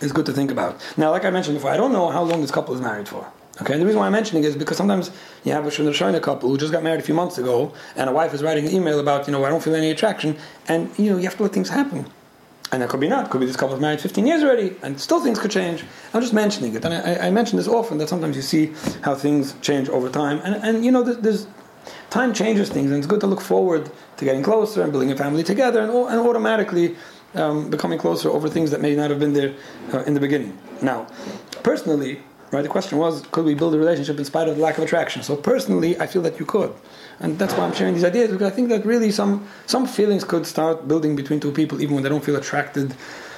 is 0.01 0.11
good 0.11 0.25
to 0.25 0.33
think 0.33 0.51
about. 0.51 0.81
Now, 0.97 1.11
like 1.11 1.25
I 1.25 1.29
mentioned 1.29 1.57
before, 1.57 1.71
I 1.71 1.77
don't 1.77 1.93
know 1.93 2.09
how 2.09 2.23
long 2.23 2.41
this 2.41 2.51
couple 2.51 2.73
is 2.73 2.81
married 2.81 3.07
for. 3.07 3.31
Okay, 3.61 3.73
and 3.73 3.81
the 3.81 3.85
reason 3.85 3.99
why 3.99 4.07
I'm 4.07 4.11
mentioning 4.11 4.43
is 4.43 4.55
because 4.55 4.77
sometimes 4.77 5.11
you 5.43 5.51
have 5.51 5.65
a 5.67 5.69
Shona 5.69 6.21
couple 6.21 6.49
who 6.49 6.57
just 6.57 6.71
got 6.71 6.81
married 6.81 6.99
a 6.99 7.03
few 7.03 7.13
months 7.13 7.37
ago, 7.37 7.71
and 7.95 8.09
a 8.09 8.13
wife 8.13 8.33
is 8.33 8.41
writing 8.41 8.65
an 8.65 8.73
email 8.73 8.99
about, 8.99 9.27
you 9.27 9.31
know, 9.31 9.45
I 9.45 9.49
don't 9.49 9.63
feel 9.63 9.75
any 9.75 9.91
attraction, 9.91 10.35
and 10.67 10.89
you 10.97 11.11
know, 11.11 11.17
you 11.17 11.23
have 11.25 11.37
to 11.37 11.43
let 11.43 11.53
things 11.53 11.69
happen. 11.69 12.07
And 12.71 12.81
that 12.81 12.89
could 12.89 12.99
be 12.99 13.07
not. 13.07 13.29
Could 13.29 13.41
be 13.41 13.45
this 13.45 13.55
couple 13.55 13.75
is 13.75 13.81
married 13.81 14.01
15 14.01 14.25
years 14.25 14.41
already, 14.41 14.75
and 14.81 14.99
still 14.99 15.21
things 15.21 15.37
could 15.37 15.51
change. 15.51 15.85
I'm 16.15 16.21
just 16.21 16.33
mentioning 16.33 16.73
it, 16.73 16.83
and 16.83 16.95
I, 16.95 17.27
I 17.27 17.29
mention 17.29 17.57
this 17.57 17.67
often 17.67 17.99
that 17.99 18.09
sometimes 18.09 18.35
you 18.35 18.41
see 18.41 18.73
how 19.03 19.13
things 19.13 19.53
change 19.61 19.87
over 19.87 20.09
time, 20.09 20.41
and, 20.43 20.55
and 20.55 20.83
you 20.83 20.91
know, 20.91 21.03
there's, 21.03 21.17
there's 21.17 21.47
time 22.09 22.33
changes 22.33 22.69
things, 22.69 22.89
and 22.89 22.97
it's 22.97 23.07
good 23.07 23.19
to 23.19 23.27
look 23.27 23.41
forward 23.41 23.91
to 24.17 24.25
getting 24.25 24.41
closer 24.41 24.81
and 24.81 24.91
building 24.91 25.11
a 25.11 25.15
family 25.15 25.43
together, 25.43 25.81
and, 25.81 25.91
and 25.91 26.19
automatically 26.27 26.95
um, 27.35 27.69
becoming 27.69 27.99
closer 27.99 28.31
over 28.31 28.49
things 28.49 28.71
that 28.71 28.81
may 28.81 28.95
not 28.95 29.11
have 29.11 29.19
been 29.19 29.33
there 29.33 29.53
uh, 29.93 29.99
in 30.05 30.15
the 30.15 30.19
beginning. 30.19 30.57
Now, 30.81 31.05
personally, 31.61 32.19
Right? 32.53 32.61
The 32.61 32.69
question 32.69 32.99
was, 32.99 33.23
could 33.31 33.45
we 33.45 33.55
build 33.55 33.73
a 33.73 33.79
relationship 33.79 34.19
in 34.19 34.25
spite 34.25 34.47
of 34.47 34.57
the 34.57 34.61
lack 34.61 34.77
of 34.77 34.83
attraction? 34.83 35.23
So 35.23 35.35
personally, 35.35 35.99
I 35.99 36.05
feel 36.05 36.21
that 36.21 36.39
you 36.39 36.45
could, 36.45 36.71
and 37.19 37.39
that's 37.39 37.55
why 37.55 37.65
I'm 37.65 37.73
sharing 37.73 37.95
these 37.95 38.03
ideas 38.03 38.29
because 38.29 38.51
I 38.51 38.55
think 38.55 38.69
that 38.69 38.85
really 38.85 39.09
some 39.11 39.47
some 39.65 39.87
feelings 39.87 40.23
could 40.23 40.45
start 40.45 40.87
building 40.87 41.15
between 41.15 41.39
two 41.39 41.51
people 41.51 41.81
even 41.81 41.95
when 41.95 42.03
they 42.03 42.09
don't 42.09 42.23
feel 42.23 42.35
attracted, 42.35 42.93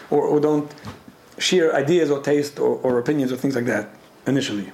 or, 0.09 0.21
or 0.21 0.41
don't 0.41 0.69
share 1.37 1.73
ideas 1.73 2.11
or 2.11 2.21
taste 2.21 2.59
or, 2.59 2.75
or 2.83 2.99
opinions 2.99 3.31
or 3.31 3.37
things 3.37 3.55
like 3.55 3.65
that 3.65 3.87
initially. 4.27 4.73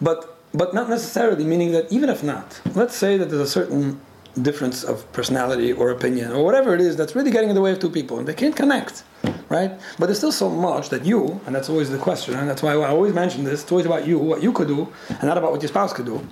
But 0.00 0.38
but 0.54 0.72
not 0.72 0.88
necessarily 0.88 1.44
meaning 1.44 1.72
that 1.72 1.90
even 1.90 2.10
if 2.10 2.22
not, 2.22 2.60
let's 2.76 2.94
say 2.94 3.16
that 3.16 3.26
there's 3.28 3.42
a 3.42 3.54
certain 3.60 4.00
difference 4.42 4.84
of 4.84 5.10
personality 5.12 5.72
or 5.72 5.90
opinion 5.90 6.32
or 6.32 6.44
whatever 6.44 6.74
it 6.74 6.80
is 6.80 6.96
that's 6.96 7.14
really 7.16 7.30
getting 7.30 7.48
in 7.48 7.54
the 7.54 7.60
way 7.60 7.72
of 7.72 7.78
two 7.78 7.90
people 7.90 8.18
and 8.18 8.28
they 8.28 8.34
can't 8.34 8.54
connect 8.54 9.02
right 9.48 9.72
but 9.98 10.06
there's 10.06 10.18
still 10.18 10.32
so 10.32 10.48
much 10.48 10.88
that 10.88 11.04
you 11.04 11.40
and 11.46 11.54
that's 11.54 11.68
always 11.68 11.90
the 11.90 11.98
question 11.98 12.34
and 12.34 12.48
that's 12.48 12.62
why 12.62 12.72
i 12.72 12.88
always 12.88 13.12
mention 13.12 13.42
this 13.42 13.62
it's 13.62 13.72
always 13.72 13.86
about 13.86 14.06
you 14.06 14.18
what 14.18 14.40
you 14.42 14.52
could 14.52 14.68
do 14.68 14.92
and 15.08 15.24
not 15.24 15.36
about 15.36 15.50
what 15.50 15.60
your 15.60 15.68
spouse 15.68 15.92
could 15.92 16.06
do 16.06 16.24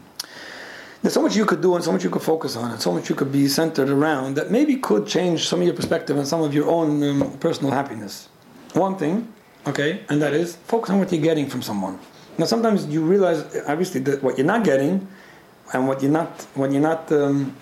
there's 1.03 1.15
so 1.15 1.23
much 1.23 1.37
you 1.37 1.45
could 1.45 1.61
do 1.61 1.75
and 1.77 1.85
so 1.85 1.93
much 1.93 2.03
you 2.03 2.11
could 2.11 2.23
focus 2.23 2.57
on 2.57 2.73
and 2.73 2.81
so 2.81 2.93
much 2.93 3.09
you 3.09 3.15
could 3.15 3.31
be 3.31 3.47
centered 3.47 3.89
around 3.89 4.35
that 4.35 4.51
maybe 4.51 4.77
could 4.77 5.07
change 5.07 5.47
some 5.47 5.61
of 5.61 5.67
your 5.67 5.75
perspective 5.75 6.17
and 6.17 6.27
some 6.27 6.43
of 6.43 6.53
your 6.53 6.69
own 6.69 7.03
um, 7.03 7.39
personal 7.39 7.71
happiness. 7.71 8.29
One 8.75 8.97
thing, 8.99 9.33
okay, 9.67 10.03
and 10.09 10.21
that 10.21 10.35
is 10.35 10.57
focus 10.57 10.91
on 10.91 10.99
what 10.99 11.13
you're 11.13 11.23
getting 11.23 11.49
from 11.49 11.63
someone. 11.63 12.01
Now, 12.37 12.47
sometimes 12.47 12.87
you 12.87 13.03
realize, 13.03 13.45
obviously, 13.69 14.01
that 14.03 14.23
what 14.23 14.39
you're 14.39 14.47
not 14.47 14.65
getting 14.65 15.07
and 15.73 15.87
what 15.87 16.03
you're 16.03 16.11
not, 16.11 16.43
when 16.55 16.73
you're 16.73 16.83
not 16.83 17.11
um, 17.13 17.55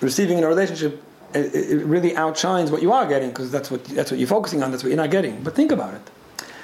receiving 0.00 0.38
in 0.38 0.44
a 0.44 0.48
relationship, 0.48 1.02
it, 1.34 1.84
really 1.84 2.16
outshines 2.16 2.70
what 2.70 2.82
you 2.82 2.92
are 2.92 3.06
getting 3.06 3.28
because 3.28 3.50
that's 3.50 3.70
what 3.70 3.84
that's 3.84 4.10
what 4.10 4.18
you're 4.18 4.28
focusing 4.28 4.62
on. 4.62 4.70
That's 4.70 4.82
what 4.82 4.90
you're 4.90 4.96
not 4.96 5.10
getting. 5.10 5.42
But 5.42 5.54
think 5.54 5.72
about 5.72 5.94
it. 5.94 6.02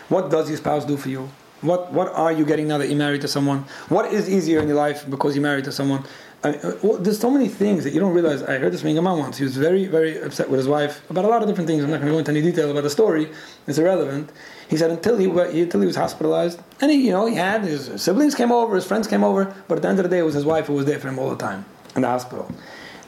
What 0.08 0.30
does 0.30 0.48
your 0.48 0.58
spouse 0.58 0.84
do 0.84 0.96
for 0.96 1.08
you? 1.08 1.28
What 1.60 1.92
what 1.92 2.08
are 2.14 2.32
you 2.32 2.44
getting 2.44 2.68
now 2.68 2.78
that 2.78 2.88
you're 2.88 2.98
married 2.98 3.22
to 3.22 3.28
someone? 3.28 3.64
What 3.88 4.12
is 4.12 4.28
easier 4.28 4.60
in 4.60 4.68
your 4.68 4.76
life 4.76 5.08
because 5.08 5.34
you're 5.34 5.42
married 5.42 5.64
to 5.64 5.72
someone? 5.72 6.04
I 6.42 6.50
uh, 6.50 6.76
well, 6.82 6.98
there's 6.98 7.18
so 7.18 7.30
many 7.30 7.48
things 7.48 7.84
that 7.84 7.94
you 7.94 8.00
don't 8.00 8.12
realize. 8.12 8.42
I 8.42 8.58
heard 8.58 8.70
this 8.70 8.82
from 8.82 8.90
Ingemar 8.90 9.16
once. 9.16 9.38
He 9.38 9.44
was 9.44 9.56
very, 9.56 9.86
very 9.86 10.20
upset 10.20 10.50
with 10.50 10.58
his 10.58 10.68
wife 10.68 11.08
about 11.10 11.24
a 11.24 11.28
lot 11.28 11.40
of 11.40 11.48
different 11.48 11.66
things. 11.66 11.82
I'm 11.82 11.90
not 11.90 11.96
going 12.02 12.08
to 12.08 12.12
go 12.12 12.18
into 12.18 12.32
any 12.32 12.42
detail 12.42 12.70
about 12.70 12.82
the 12.82 12.90
story. 12.90 13.30
It's 13.66 13.78
irrelevant. 13.78 14.30
He 14.68 14.76
said 14.76 14.90
until 14.90 15.16
he, 15.16 15.26
until 15.62 15.80
he 15.80 15.86
was 15.86 15.96
hospitalized, 15.96 16.60
and 16.82 16.90
he, 16.90 17.06
you 17.06 17.12
know, 17.12 17.24
he 17.24 17.34
had 17.34 17.62
his 17.62 17.90
siblings 18.00 18.34
came 18.34 18.52
over, 18.52 18.74
his 18.74 18.84
friends 18.86 19.08
came 19.08 19.24
over, 19.24 19.54
but 19.68 19.76
at 19.76 19.82
the 19.82 19.88
end 19.88 19.98
of 19.98 20.02
the 20.02 20.10
day, 20.10 20.18
it 20.18 20.24
was 20.24 20.34
his 20.34 20.44
wife 20.44 20.66
who 20.66 20.74
was 20.74 20.84
there 20.84 20.98
for 20.98 21.08
him 21.08 21.18
all 21.18 21.30
the 21.30 21.36
time 21.36 21.64
in 21.96 22.02
the 22.02 22.08
hospital. 22.08 22.50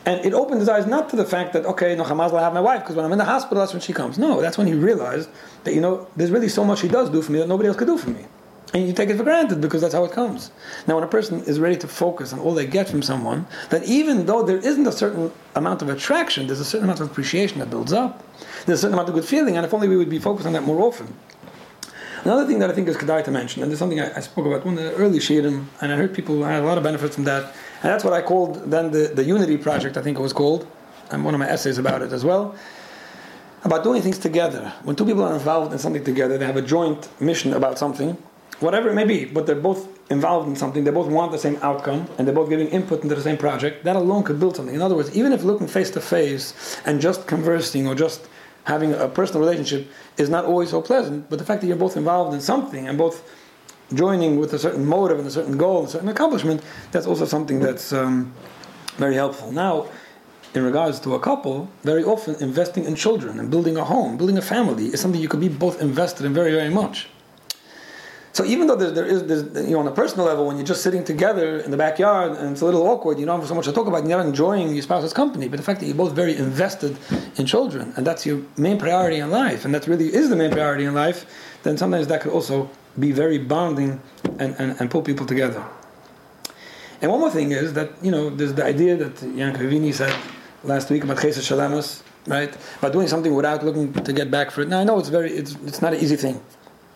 And 0.07 0.25
it 0.25 0.33
opened 0.33 0.61
his 0.61 0.69
eyes 0.69 0.87
not 0.87 1.11
to 1.11 1.17
the 1.17 1.25
fact 1.25 1.53
that, 1.53 1.67
okay, 1.67 1.97
no, 1.97 2.05
Hamas 2.05 2.31
will 2.31 2.39
have 2.39 2.55
my 2.55 2.61
wife, 2.61 2.81
because 2.81 2.95
when 2.95 3.05
I'm 3.05 3.13
in 3.13 3.19
the 3.19 3.25
hospital, 3.25 3.59
that's 3.59 3.73
when 3.73 3.83
she 3.83 3.93
comes. 3.93 4.19
No, 4.19 4.41
that's 4.41 4.57
when 4.57 4.69
he 4.69 4.75
realized 4.75 5.29
that, 5.65 5.75
you 5.75 5.81
know, 5.81 6.07
there's 6.17 6.31
really 6.31 6.49
so 6.49 6.65
much 6.65 6.81
he 6.81 6.89
does 6.89 7.11
do 7.11 7.21
for 7.21 7.33
me 7.33 7.41
that 7.41 7.49
nobody 7.49 7.69
else 7.69 7.77
could 7.77 7.89
do 7.89 7.99
for 7.99 8.11
me. 8.11 8.25
And 8.73 8.87
you 8.87 8.93
take 8.93 9.11
it 9.11 9.17
for 9.17 9.25
granted 9.25 9.61
because 9.61 9.81
that's 9.81 9.95
how 9.95 10.05
it 10.05 10.13
comes. 10.13 10.51
Now, 10.87 10.95
when 10.95 11.05
a 11.05 11.09
person 11.09 11.41
is 11.45 11.59
ready 11.59 11.77
to 11.79 11.89
focus 11.89 12.33
on 12.33 12.39
all 12.39 12.55
they 12.55 12.67
get 12.67 12.89
from 12.89 13.03
someone, 13.03 13.47
that 13.71 13.85
even 13.85 14.27
though 14.27 14.43
there 14.43 14.59
isn't 14.59 14.87
a 14.87 14.93
certain 14.93 15.33
amount 15.55 15.83
of 15.83 15.89
attraction, 15.89 16.47
there's 16.47 16.61
a 16.61 16.65
certain 16.65 16.85
amount 16.85 17.01
of 17.01 17.11
appreciation 17.11 17.59
that 17.61 17.71
builds 17.71 17.93
up. 17.93 18.23
There's 18.65 18.81
a 18.81 18.83
certain 18.83 18.95
amount 18.95 19.09
of 19.09 19.15
good 19.15 19.25
feeling, 19.25 19.57
and 19.57 19.67
if 19.67 19.75
only 19.75 19.89
we 19.89 19.97
would 19.97 20.11
be 20.11 20.19
focused 20.19 20.47
on 20.47 20.53
that 20.53 20.63
more 20.63 20.83
often. 20.83 21.15
Another 22.25 22.45
thing 22.45 22.59
that 22.59 22.71
I 22.71 22.73
think 22.75 22.89
is 22.89 22.97
kedai 22.97 23.23
to 23.25 23.31
mention, 23.31 23.63
and 23.63 23.71
there's 23.71 23.79
something 23.79 24.01
I, 24.01 24.17
I, 24.17 24.21
spoke 24.21 24.47
about 24.47 24.67
one 24.67 24.77
of 24.77 24.83
the 24.83 24.95
early 24.95 25.21
shiurim, 25.21 25.67
and 25.81 25.93
I 25.93 25.97
heard 25.97 26.13
people 26.13 26.43
had 26.43 26.61
a 26.61 26.67
lot 26.67 26.77
of 26.77 26.83
benefits 26.83 27.15
from 27.15 27.25
that, 27.25 27.55
and 27.83 27.93
that's 27.93 28.05
what 28.05 28.13
I 28.13 28.23
called 28.23 28.71
then 28.71 28.91
the, 28.91 29.09
the 29.09 29.25
Unity 29.25 29.57
Project, 29.57 29.97
I 29.97 30.03
think 30.03 30.19
it 30.19 30.23
was 30.23 30.33
called, 30.33 30.67
and 31.11 31.25
one 31.25 31.35
of 31.35 31.41
my 31.41 31.49
essays 31.49 31.79
about 31.79 32.03
it 32.03 32.13
as 32.13 32.25
well, 32.25 32.55
about 33.65 33.85
doing 33.85 34.03
things 34.03 34.19
together. 34.19 34.73
When 34.85 34.97
two 34.97 35.05
people 35.05 35.23
are 35.25 35.35
involved 35.35 35.73
in 35.73 35.79
something 35.79 36.05
together, 36.05 36.39
they 36.39 36.47
have 36.47 36.57
a 36.57 36.63
joint 36.63 37.09
mission 37.21 37.53
about 37.53 37.79
something, 37.79 38.17
whatever 38.61 38.89
it 38.89 38.95
may 38.95 39.05
be, 39.05 39.25
but 39.25 39.47
they're 39.47 39.55
both 39.55 39.89
involved 40.11 40.49
in 40.49 40.57
something, 40.57 40.85
they 40.85 40.91
both 40.91 41.09
want 41.09 41.33
the 41.33 41.39
same 41.39 41.59
outcome, 41.63 42.09
and 42.17 42.27
they're 42.27 42.35
both 42.35 42.49
giving 42.49 42.69
input 42.69 43.03
into 43.03 43.15
the 43.15 43.23
same 43.23 43.37
project, 43.37 43.85
that 43.85 43.97
alone 43.97 44.23
could 44.23 44.39
build 44.39 44.57
something. 44.57 44.75
In 44.75 44.83
other 44.83 44.95
words, 44.95 45.15
even 45.17 45.33
if 45.33 45.43
looking 45.43 45.67
face 45.67 45.91
to 45.91 46.01
face 46.01 46.81
and 46.87 47.01
just 47.01 47.27
conversing 47.27 47.87
or 47.87 47.95
just 47.95 48.29
having 48.65 48.93
a 48.95 49.09
personal 49.09 49.41
relationship 49.41 49.89
is 50.17 50.29
not 50.29 50.45
always 50.45 50.71
so 50.71 50.81
pleasant, 50.81 51.29
but 51.31 51.39
the 51.39 51.45
fact 51.45 51.61
that 51.61 51.67
you're 51.67 51.77
both 51.77 51.97
involved 51.97 52.35
in 52.35 52.41
something 52.41 52.89
and 52.89 52.99
both 52.99 53.23
joining 53.95 54.39
with 54.39 54.53
a 54.53 54.59
certain 54.59 54.85
motive 54.85 55.19
and 55.19 55.27
a 55.27 55.31
certain 55.31 55.57
goal 55.57 55.81
and 55.81 55.89
a 55.89 55.91
certain 55.91 56.09
accomplishment, 56.09 56.63
that's 56.93 57.07
also 57.07 57.25
something 57.25 57.61
that's 57.61 57.93
um, 57.93 58.33
very 58.97 59.15
helpful. 59.15 59.53
Now, 59.53 59.89
in 60.55 60.65
regards 60.65 60.99
to 61.01 61.15
a 61.15 61.21
couple, 61.21 61.69
very 61.83 62.03
often 62.03 62.35
investing 62.37 62.85
in 62.85 62.95
children 62.95 63.39
and 63.39 63.51
building 63.51 63.77
a 63.77 63.85
home, 63.85 64.17
building 64.17 64.39
a 64.39 64.43
family 64.43 64.87
is 64.87 65.01
something 65.01 65.21
you 65.21 65.29
could 65.29 65.41
be 65.41 65.49
both 65.49 65.81
invested 65.83 66.25
in 66.25 66.33
very, 66.33 66.53
very 66.53 66.71
much. 66.71 67.09
So 68.33 68.45
even 68.45 68.67
though 68.67 68.77
there, 68.77 68.91
there 68.91 69.07
is, 69.07 69.23
you 69.67 69.73
know, 69.73 69.81
on 69.81 69.87
a 69.87 69.93
personal 69.93 70.27
level, 70.27 70.47
when 70.47 70.57
you're 70.57 70.67
just 70.67 70.83
sitting 70.83 71.05
together 71.05 71.61
in 71.61 71.71
the 71.71 71.77
backyard 71.77 72.33
and 72.33 72.53
it's 72.53 72.61
a 72.61 72.67
little 72.67 72.87
awkward, 72.87 73.19
you 73.19 73.25
don't 73.25 73.41
have 73.41 73.49
so 73.49 73.55
much 73.55 73.65
to 73.65 73.73
talk 73.73 73.87
about, 73.87 74.01
and 74.01 74.11
you're 74.11 74.19
not 74.19 74.27
enjoying 74.27 74.75
your 74.75 74.83
spouse's 74.83 75.15
company. 75.15 75.49
But 75.49 75.57
the 75.57 75.63
fact 75.63 75.81
that 75.81 75.87
you're 75.87 75.95
both 75.95 76.13
very 76.13 76.37
invested 76.37 76.99
in 77.39 77.47
children 77.47 77.95
and 77.97 78.07
that's 78.07 78.27
your 78.27 78.43
main 78.59 78.79
priority 78.79 79.21
in 79.21 79.31
life, 79.31 79.65
and 79.65 79.75
that 79.75 79.87
really 79.87 80.13
is 80.15 80.29
the 80.29 80.37
main 80.37 80.51
priority 80.51 80.85
in 80.85 80.93
life, 80.93 81.25
then 81.63 81.79
sometimes 81.79 82.09
that 82.09 82.21
could 82.21 82.33
also 82.33 82.69
be 82.99 83.13
very 83.13 83.39
bonding 83.39 84.01
and, 84.39 84.55
and, 84.59 84.81
and 84.81 84.91
pull 84.91 85.03
people 85.03 85.27
together. 85.27 85.65
And 87.01 87.11
one 87.11 87.21
more 87.21 87.31
thing 87.31 87.53
is 87.53 87.75
that, 87.75 87.91
you 88.03 88.11
know, 88.11 88.31
there's 88.31 88.55
the 88.55 88.65
idea 88.65 88.97
that 88.97 89.21
Jan 89.37 89.57
Vini 89.57 89.93
said 89.93 90.15
last 90.65 90.91
week 90.91 91.05
about 91.05 91.19
Chesed 91.19 91.47
Shel 91.47 91.59
Emes, 91.59 92.03
right? 92.27 92.57
About 92.79 92.93
doing 92.93 93.07
something 93.07 93.35
without 93.35 93.65
looking 93.65 93.93
to 93.93 94.13
get 94.13 94.31
back 94.31 94.51
for 94.51 94.63
it. 94.63 94.69
Now 94.69 94.81
I 94.81 94.85
know 94.85 94.99
it's 94.99 95.11
very, 95.11 95.33
it's, 95.33 95.55
it's 95.67 95.83
not 95.83 95.93
an 95.93 96.01
easy 96.01 96.17
thing. 96.17 96.41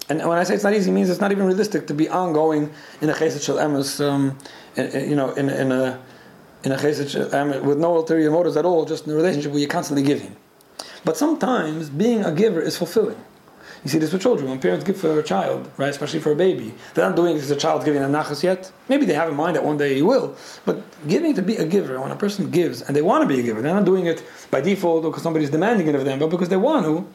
And 0.09 0.27
when 0.27 0.39
I 0.39 0.45
say 0.45 0.55
it's 0.55 0.65
not 0.65 0.75
easy, 0.75 0.91
it 0.91 0.95
means 0.95 1.09
it's 1.09 1.21
not 1.21 1.31
even 1.31 1.47
realistic 1.47 1.87
to 1.87 1.95
be 1.95 2.09
ongoing 2.09 2.73
in 3.01 3.11
a 3.11 3.13
chesed 3.13 3.45
shel 3.45 3.57
emes, 3.57 4.05
um, 4.05 4.37
you 4.77 5.15
know, 5.15 5.31
in, 5.35 5.49
in 5.49 5.71
a 5.71 6.03
in 6.65 6.73
a 6.73 6.77
chesed 6.77 7.11
shel 7.11 7.63
with 7.63 7.79
no 7.79 7.97
ulterior 7.97 8.31
motives 8.33 8.57
at 8.57 8.65
all, 8.65 8.85
just 8.85 9.07
in 9.07 9.13
a 9.13 9.15
relationship 9.15 9.53
where 9.53 9.61
you're 9.61 9.69
constantly 9.69 10.03
giving. 10.03 10.35
But 11.05 11.17
sometimes 11.17 11.91
being 11.91 12.25
a 12.25 12.33
giver 12.33 12.61
is 12.61 12.77
fulfilling. 12.77 13.23
You 13.85 13.91
see 13.91 13.99
this 13.99 14.13
with 14.13 14.21
children. 14.21 14.51
When 14.51 14.61
parents 14.61 14.85
give 14.85 14.99
for 14.99 15.19
a 15.19 15.23
child, 15.23 15.71
right, 15.79 15.89
especially 15.89 16.21
for 16.21 16.33
a 16.33 16.37
baby, 16.37 16.75
they're 16.95 17.07
not 17.07 17.17
doing 17.17 17.33
it 17.33 17.35
because 17.35 17.49
the 17.49 17.57
child 17.57 17.85
giving 17.85 18.03
a 18.03 18.07
nachas 18.07 18.43
yet. 18.43 18.71
Maybe 18.89 19.07
they 19.07 19.15
have 19.15 19.29
in 19.29 19.37
mind 19.37 19.57
that 19.57 19.65
one 19.65 19.79
day 19.79 19.95
he 19.95 20.03
will. 20.03 20.37
But 20.67 20.83
giving 21.09 21.35
to 21.35 21.43
be 21.43 21.57
a 21.57 21.65
giver, 21.65 21.99
when 22.01 22.11
a 22.11 22.17
person 22.17 22.51
gives 22.51 22.83
and 22.83 22.95
they 22.95 23.03
want 23.03 23.23
to 23.23 23.29
be 23.29 23.41
a 23.41 23.43
giver, 23.43 23.63
they're 23.63 23.75
not 23.75 23.87
doing 23.87 24.07
it 24.07 24.23
by 24.51 24.61
default 24.61 25.05
or 25.05 25.11
because 25.11 25.23
somebody's 25.23 25.51
demanding 25.51 25.87
it 25.87 25.95
of 25.95 26.05
them, 26.05 26.19
but 26.19 26.29
because 26.29 26.51
they 26.51 26.59
want 26.59 26.85
to 26.85 27.07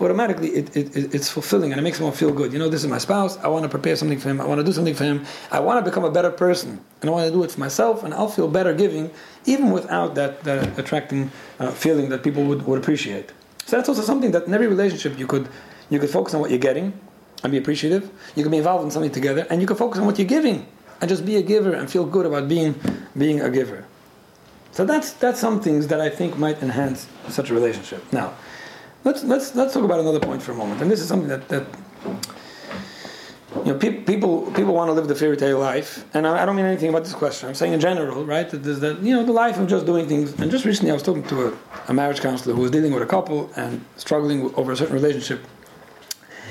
automatically 0.00 0.48
it, 0.48 0.76
it, 0.76 1.14
it's 1.14 1.28
fulfilling 1.28 1.72
and 1.72 1.80
it 1.80 1.82
makes 1.82 1.98
them 1.98 2.10
feel 2.12 2.32
good. 2.32 2.52
You 2.52 2.58
know, 2.58 2.68
this 2.68 2.82
is 2.82 2.90
my 2.90 2.98
spouse. 2.98 3.36
I 3.38 3.48
want 3.48 3.64
to 3.64 3.68
prepare 3.68 3.96
something 3.96 4.18
for 4.18 4.28
him. 4.28 4.40
I 4.40 4.44
want 4.44 4.58
to 4.58 4.64
do 4.64 4.72
something 4.72 4.94
for 4.94 5.04
him. 5.04 5.24
I 5.50 5.60
want 5.60 5.84
to 5.84 5.88
become 5.88 6.04
a 6.04 6.10
better 6.10 6.30
person, 6.30 6.80
and 7.00 7.10
I 7.10 7.12
want 7.12 7.26
to 7.26 7.32
do 7.32 7.42
it 7.44 7.50
for 7.50 7.60
myself. 7.60 8.04
And 8.04 8.14
I'll 8.14 8.28
feel 8.28 8.48
better 8.48 8.74
giving, 8.74 9.10
even 9.46 9.70
without 9.70 10.14
that, 10.14 10.44
that 10.44 10.78
attracting 10.78 11.30
uh, 11.58 11.70
feeling 11.70 12.08
that 12.10 12.22
people 12.22 12.44
would, 12.44 12.66
would 12.66 12.78
appreciate. 12.78 13.32
So 13.66 13.76
that's 13.76 13.88
also 13.88 14.02
something 14.02 14.30
that 14.32 14.46
in 14.46 14.54
every 14.54 14.66
relationship 14.66 15.18
you 15.18 15.26
could 15.26 15.48
you 15.90 15.98
could 15.98 16.10
focus 16.10 16.34
on 16.34 16.40
what 16.40 16.50
you're 16.50 16.58
getting 16.58 16.92
and 17.42 17.50
be 17.52 17.58
appreciative. 17.58 18.10
You 18.34 18.42
can 18.42 18.50
be 18.50 18.58
involved 18.58 18.84
in 18.84 18.90
something 18.90 19.12
together, 19.12 19.46
and 19.50 19.60
you 19.60 19.66
can 19.66 19.76
focus 19.76 20.00
on 20.00 20.06
what 20.06 20.18
you're 20.18 20.28
giving 20.28 20.66
and 21.00 21.08
just 21.08 21.24
be 21.24 21.36
a 21.36 21.42
giver 21.42 21.72
and 21.72 21.90
feel 21.90 22.04
good 22.04 22.26
about 22.26 22.48
being 22.48 22.74
being 23.16 23.40
a 23.40 23.50
giver. 23.50 23.86
So 24.72 24.84
that's 24.84 25.12
that's 25.12 25.40
some 25.40 25.60
things 25.60 25.86
that 25.88 26.00
I 26.00 26.10
think 26.10 26.38
might 26.38 26.62
enhance 26.62 27.06
such 27.28 27.50
a 27.50 27.54
relationship. 27.54 28.12
Now. 28.12 28.34
Let's, 29.04 29.22
let's, 29.24 29.54
let's 29.54 29.72
talk 29.74 29.84
about 29.84 30.00
another 30.00 30.20
point 30.20 30.42
for 30.42 30.52
a 30.52 30.54
moment. 30.54 30.82
And 30.82 30.90
this 30.90 31.00
is 31.00 31.08
something 31.08 31.28
that, 31.28 31.48
that 31.48 31.66
you 33.64 33.72
know, 33.72 33.78
pe- 33.78 34.02
people, 34.02 34.50
people 34.52 34.74
want 34.74 34.88
to 34.88 34.92
live 34.92 35.08
the 35.08 35.14
fairy 35.14 35.36
tale 35.36 35.58
life. 35.58 36.04
And 36.14 36.26
I, 36.26 36.42
I, 36.42 36.44
don't 36.44 36.56
mean 36.56 36.66
anything 36.66 36.90
about 36.90 37.04
this 37.04 37.14
question. 37.14 37.48
I'm 37.48 37.54
saying 37.54 37.72
in 37.72 37.80
general, 37.80 38.24
right? 38.24 38.50
That 38.50 38.64
there's 38.64 38.80
that, 38.80 39.00
you 39.00 39.14
know, 39.14 39.24
the 39.24 39.32
life 39.32 39.56
of 39.58 39.68
just 39.68 39.86
doing 39.86 40.08
things. 40.08 40.38
And 40.40 40.50
just 40.50 40.64
recently 40.64 40.90
I 40.90 40.94
was 40.94 41.02
talking 41.02 41.22
to 41.24 41.48
a, 41.48 41.58
a 41.88 41.94
marriage 41.94 42.20
counselor 42.20 42.54
who 42.54 42.62
was 42.62 42.70
dealing 42.70 42.92
with 42.92 43.02
a 43.02 43.06
couple 43.06 43.50
and 43.56 43.84
struggling 43.96 44.52
over 44.56 44.72
a 44.72 44.76
certain 44.76 44.94
relationship. 44.94 45.40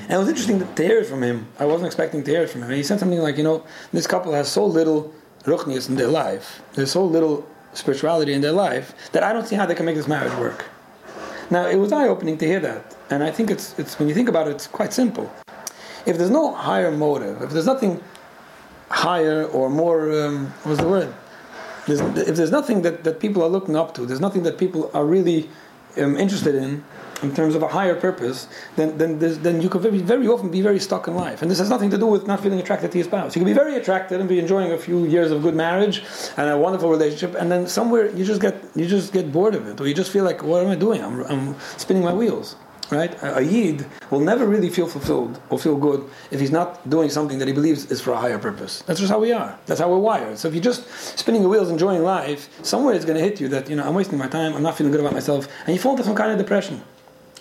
And 0.08 0.16
it 0.16 0.18
was 0.20 0.30
interesting 0.30 0.60
to 0.60 0.84
hear 0.84 1.00
it 1.00 1.06
from 1.06 1.22
him. 1.22 1.48
I 1.60 1.66
wasn't 1.66 1.88
expecting 1.88 2.24
to 2.24 2.32
hear 2.32 2.44
it 2.44 2.50
from 2.50 2.64
him. 2.64 2.70
And 2.70 2.78
he 2.78 2.84
said 2.84 3.00
something 3.00 3.20
like, 3.20 3.38
you 3.38 3.44
know, 3.44 3.66
this 3.92 4.08
couple 4.08 4.32
has 4.34 4.48
so 4.48 4.66
little 4.66 5.14
ruchnius 5.44 5.90
in 5.90 5.96
their 5.96 6.08
life. 6.08 6.62
There's 6.74 6.92
so 6.92 7.04
little 7.04 7.46
spirituality 7.74 8.32
in 8.32 8.40
their 8.40 8.54
life 8.54 8.94
that 9.12 9.22
I 9.22 9.34
don't 9.34 9.46
see 9.46 9.56
how 9.56 9.66
they 9.66 9.76
can 9.76 9.86
make 9.86 9.96
this 9.96 10.08
marriage 10.08 10.34
work. 10.40 10.66
Now, 11.50 11.68
it 11.68 11.76
was 11.76 11.92
eye 11.92 12.08
opening 12.08 12.38
to 12.38 12.46
hear 12.46 12.62
that. 12.62 12.96
And 13.10 13.22
I 13.22 13.32
think 13.32 13.52
it's, 13.52 13.78
it's, 13.78 14.00
when 14.00 14.08
you 14.08 14.14
think 14.14 14.30
about 14.30 14.48
it, 14.48 14.52
it's 14.52 14.68
quite 14.68 14.94
simple. 14.94 15.32
If 16.06 16.18
there's 16.18 16.30
no 16.30 16.54
higher 16.54 16.92
motive, 16.92 17.42
if 17.42 17.52
there's 17.52 17.66
nothing 17.66 18.02
higher 18.90 19.46
or 19.46 19.70
more, 19.70 20.12
um, 20.22 20.48
what's 20.64 20.80
the 20.80 20.88
word? 20.88 21.14
There's, 21.86 22.00
if 22.00 22.36
there's 22.38 22.52
nothing 22.52 22.82
that, 22.82 23.04
that 23.04 23.20
people 23.20 23.44
are 23.44 23.50
looking 23.50 23.76
up 23.76 23.94
to, 23.96 24.06
there's 24.06 24.22
nothing 24.22 24.44
that 24.44 24.58
people 24.58 24.90
are 24.94 25.06
really 25.06 25.50
um, 25.98 26.18
interested 26.18 26.56
in, 26.56 26.84
in 27.24 27.34
terms 27.34 27.56
of 27.56 27.64
a 27.64 27.68
higher 27.68 27.96
purpose, 27.96 28.48
then 28.76 28.98
then, 28.98 29.20
then 29.20 29.62
you 29.62 29.70
could 29.70 29.82
very, 29.82 30.00
very 30.00 30.28
often 30.28 30.50
be 30.50 30.62
very 30.62 30.80
stuck 30.80 31.08
in 31.08 31.16
life. 31.16 31.42
And 31.42 31.50
this 31.50 31.60
has 31.60 31.70
nothing 31.70 31.90
to 31.90 31.98
do 31.98 32.06
with 32.06 32.28
not 32.28 32.42
feeling 32.42 32.60
attracted 32.60 32.92
to 32.92 32.98
your 32.98 33.06
spouse. 33.06 33.36
You 33.36 33.40
can 33.40 33.48
be 33.48 33.54
very 33.54 33.76
attracted 33.76 34.20
and 34.20 34.30
be 34.30 34.40
enjoying 34.40 34.72
a 34.72 34.78
few 34.78 35.06
years 35.06 35.32
of 35.32 35.42
good 35.42 35.56
marriage 35.56 36.04
and 36.38 36.50
a 36.50 36.58
wonderful 36.58 36.90
relationship, 36.90 37.36
and 37.40 37.52
then 37.52 37.68
somewhere 37.68 38.10
you 38.16 38.24
just 38.24 38.42
get 38.42 38.56
you 38.76 38.86
just 38.86 39.14
get 39.14 39.32
bored 39.32 39.56
of 39.56 39.68
it, 39.68 39.82
or 39.82 39.88
you 39.88 39.94
just 39.94 40.12
feel 40.12 40.24
like, 40.24 40.44
what 40.44 40.64
am 40.64 40.70
I 40.70 40.76
doing? 40.76 41.04
I'm, 41.04 41.22
I'm 41.22 41.56
spinning 41.78 42.04
my 42.04 42.14
wheels. 42.14 42.56
Right? 42.90 43.14
A, 43.22 43.40
a 43.40 43.42
yid 43.42 43.86
will 44.12 44.22
never 44.22 44.48
really 44.48 44.70
feel 44.70 44.88
fulfilled 44.88 45.42
or 45.50 45.60
feel 45.60 45.76
good 45.76 46.10
if 46.32 46.40
he's 46.40 46.52
not 46.52 46.90
doing 46.90 47.10
something 47.10 47.38
that 47.40 47.48
he 47.50 47.54
believes 47.54 47.92
is 47.92 48.00
for 48.00 48.12
a 48.12 48.18
higher 48.18 48.40
purpose. 48.40 48.82
That's 48.84 49.02
just 49.02 49.12
how 49.12 49.20
we 49.20 49.34
are. 49.34 49.60
That's 49.66 49.82
how 49.82 49.90
we're 49.90 49.98
wired. 49.98 50.38
So 50.38 50.48
if 50.48 50.54
you're 50.54 50.64
just 50.64 50.88
spinning 51.20 51.42
your 51.42 51.52
wheels, 51.52 51.70
enjoying 51.70 52.02
life, 52.04 52.48
somewhere 52.64 52.96
it's 52.96 53.04
going 53.04 53.18
to 53.18 53.24
hit 53.30 53.42
you 53.42 53.50
that 53.50 53.70
you 53.70 53.76
know 53.76 53.84
I'm 53.84 53.94
wasting 53.94 54.18
my 54.18 54.30
time. 54.30 54.56
I'm 54.56 54.64
not 54.64 54.78
feeling 54.78 54.94
good 54.94 55.02
about 55.02 55.12
myself, 55.12 55.50
and 55.66 55.76
you 55.76 55.82
fall 55.82 55.92
into 55.94 56.06
some 56.06 56.16
kind 56.16 56.32
of 56.32 56.38
depression. 56.38 56.82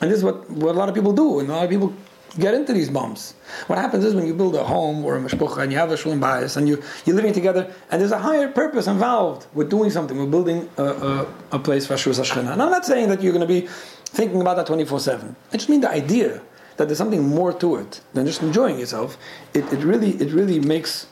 And 0.01 0.11
this 0.11 0.19
is 0.19 0.25
what, 0.25 0.49
what 0.51 0.75
a 0.75 0.79
lot 0.79 0.89
of 0.89 0.95
people 0.95 1.13
do, 1.13 1.41
and 1.41 1.49
a 1.49 1.53
lot 1.53 1.65
of 1.65 1.71
people 1.71 1.95
get 2.39 2.55
into 2.55 2.73
these 2.73 2.91
bumps. 2.91 3.35
What 3.67 3.79
happens 3.79 4.05
is 4.05 4.15
when 4.15 4.27
you 4.27 4.35
build 4.35 4.57
a 4.57 4.65
home 4.65 5.05
or 5.05 5.17
a 5.17 5.21
mishpucha 5.21 5.59
and 5.59 5.73
you 5.73 5.79
have 5.79 5.91
a 5.91 5.95
shulim 5.95 6.21
bias 6.21 6.57
and 6.57 6.69
you, 6.69 6.83
you're 7.07 7.17
living 7.17 7.33
together 7.33 7.73
and 7.91 8.01
there's 8.01 8.13
a 8.13 8.19
higher 8.19 8.49
purpose 8.49 8.87
involved 8.87 9.47
with 9.55 9.71
doing 9.71 9.91
something, 9.91 10.19
with 10.19 10.31
building 10.31 10.69
a, 10.77 10.85
a, 10.85 11.35
a 11.53 11.59
place 11.59 11.87
for 11.87 11.95
Ashur 11.95 12.11
And 12.41 12.63
I'm 12.63 12.71
not 12.71 12.85
saying 12.85 13.09
that 13.09 13.23
you're 13.23 13.33
going 13.33 13.47
to 13.47 13.61
be 13.61 13.69
thinking 14.05 14.41
about 14.41 14.57
that 14.57 14.67
24 14.67 15.01
7. 15.01 15.37
I 15.53 15.57
just 15.57 15.69
mean 15.69 15.81
the 15.81 15.91
idea 15.91 16.43
that 16.77 16.89
there's 16.89 16.99
something 16.99 17.27
more 17.27 17.53
to 17.55 17.77
it 17.77 18.01
than 18.13 18.27
just 18.27 18.43
enjoying 18.43 18.79
yourself. 18.79 19.17
It, 19.55 19.65
it, 19.73 19.83
really, 19.83 20.11
it 20.11 20.33
really 20.33 20.61
makes 20.61 21.07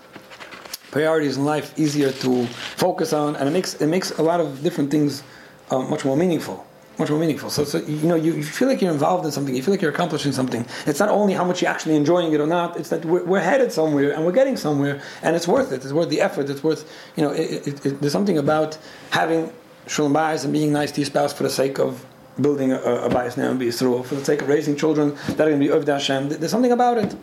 priorities 0.90 1.36
in 1.36 1.44
life 1.44 1.76
easier 1.78 2.12
to 2.12 2.46
focus 2.76 3.12
on, 3.12 3.34
and 3.36 3.48
it 3.48 3.52
makes 3.52 3.74
it 3.74 3.86
makes 3.86 4.12
a 4.12 4.22
lot 4.22 4.40
of 4.40 4.62
different 4.62 4.90
things 4.90 5.22
uh, 5.70 5.78
much 5.78 6.04
more 6.04 6.16
meaningful. 6.16 6.66
Much 6.98 7.10
more 7.10 7.18
meaningful. 7.18 7.50
So, 7.50 7.64
so 7.64 7.78
you 7.78 8.06
know, 8.06 8.14
you, 8.14 8.42
feel 8.44 8.68
like 8.68 8.80
you're 8.80 8.92
involved 8.92 9.24
in 9.24 9.32
something. 9.32 9.54
You 9.54 9.62
feel 9.62 9.74
like 9.74 9.82
you're 9.82 9.90
accomplishing 9.90 10.30
something. 10.30 10.64
It's 10.86 11.00
not 11.00 11.08
only 11.08 11.34
how 11.34 11.44
much 11.44 11.60
you're 11.60 11.70
actually 11.70 11.96
enjoying 11.96 12.32
it 12.32 12.40
or 12.40 12.46
not. 12.46 12.76
It's 12.76 12.90
that 12.90 13.04
we're, 13.04 13.24
we're 13.24 13.40
headed 13.40 13.72
somewhere 13.72 14.12
and 14.12 14.24
we're 14.24 14.32
getting 14.32 14.56
somewhere, 14.56 15.02
and 15.22 15.34
it's 15.34 15.48
worth 15.48 15.72
it. 15.72 15.82
It's 15.82 15.92
worth 15.92 16.08
the 16.08 16.20
effort. 16.20 16.48
It's 16.48 16.62
worth 16.62 16.88
you 17.16 17.24
know. 17.24 17.32
It, 17.32 17.84
it, 17.84 18.00
there's 18.00 18.12
something 18.12 18.38
about 18.38 18.78
having 19.10 19.52
shalom 19.88 20.14
bayis 20.14 20.44
and 20.44 20.52
being 20.52 20.72
nice 20.72 20.92
to 20.92 21.00
your 21.00 21.06
spouse 21.06 21.32
for 21.32 21.42
the 21.42 21.50
sake 21.50 21.78
of 21.78 22.06
building 22.40 22.72
a, 22.72 22.78
a 22.78 23.08
bias 23.08 23.36
now 23.36 23.50
and 23.50 23.58
be 23.58 23.70
through 23.70 24.02
for 24.04 24.14
the 24.14 24.24
sake 24.24 24.42
of 24.42 24.48
raising 24.48 24.76
children 24.76 25.14
that 25.14 25.40
are 25.40 25.50
going 25.50 25.60
to 25.60 25.66
be 25.66 25.70
of 25.70 25.86
Hashem. 25.86 26.28
There's 26.28 26.50
something 26.50 26.72
about 26.72 26.98
it. 26.98 27.16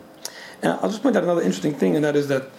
And 0.62 0.72
I'll 0.74 0.88
just 0.88 1.02
point 1.02 1.16
out 1.16 1.24
another 1.24 1.42
interesting 1.42 1.74
thing, 1.74 1.96
and 1.96 2.04
that 2.04 2.14
is 2.14 2.28
that 2.28 2.50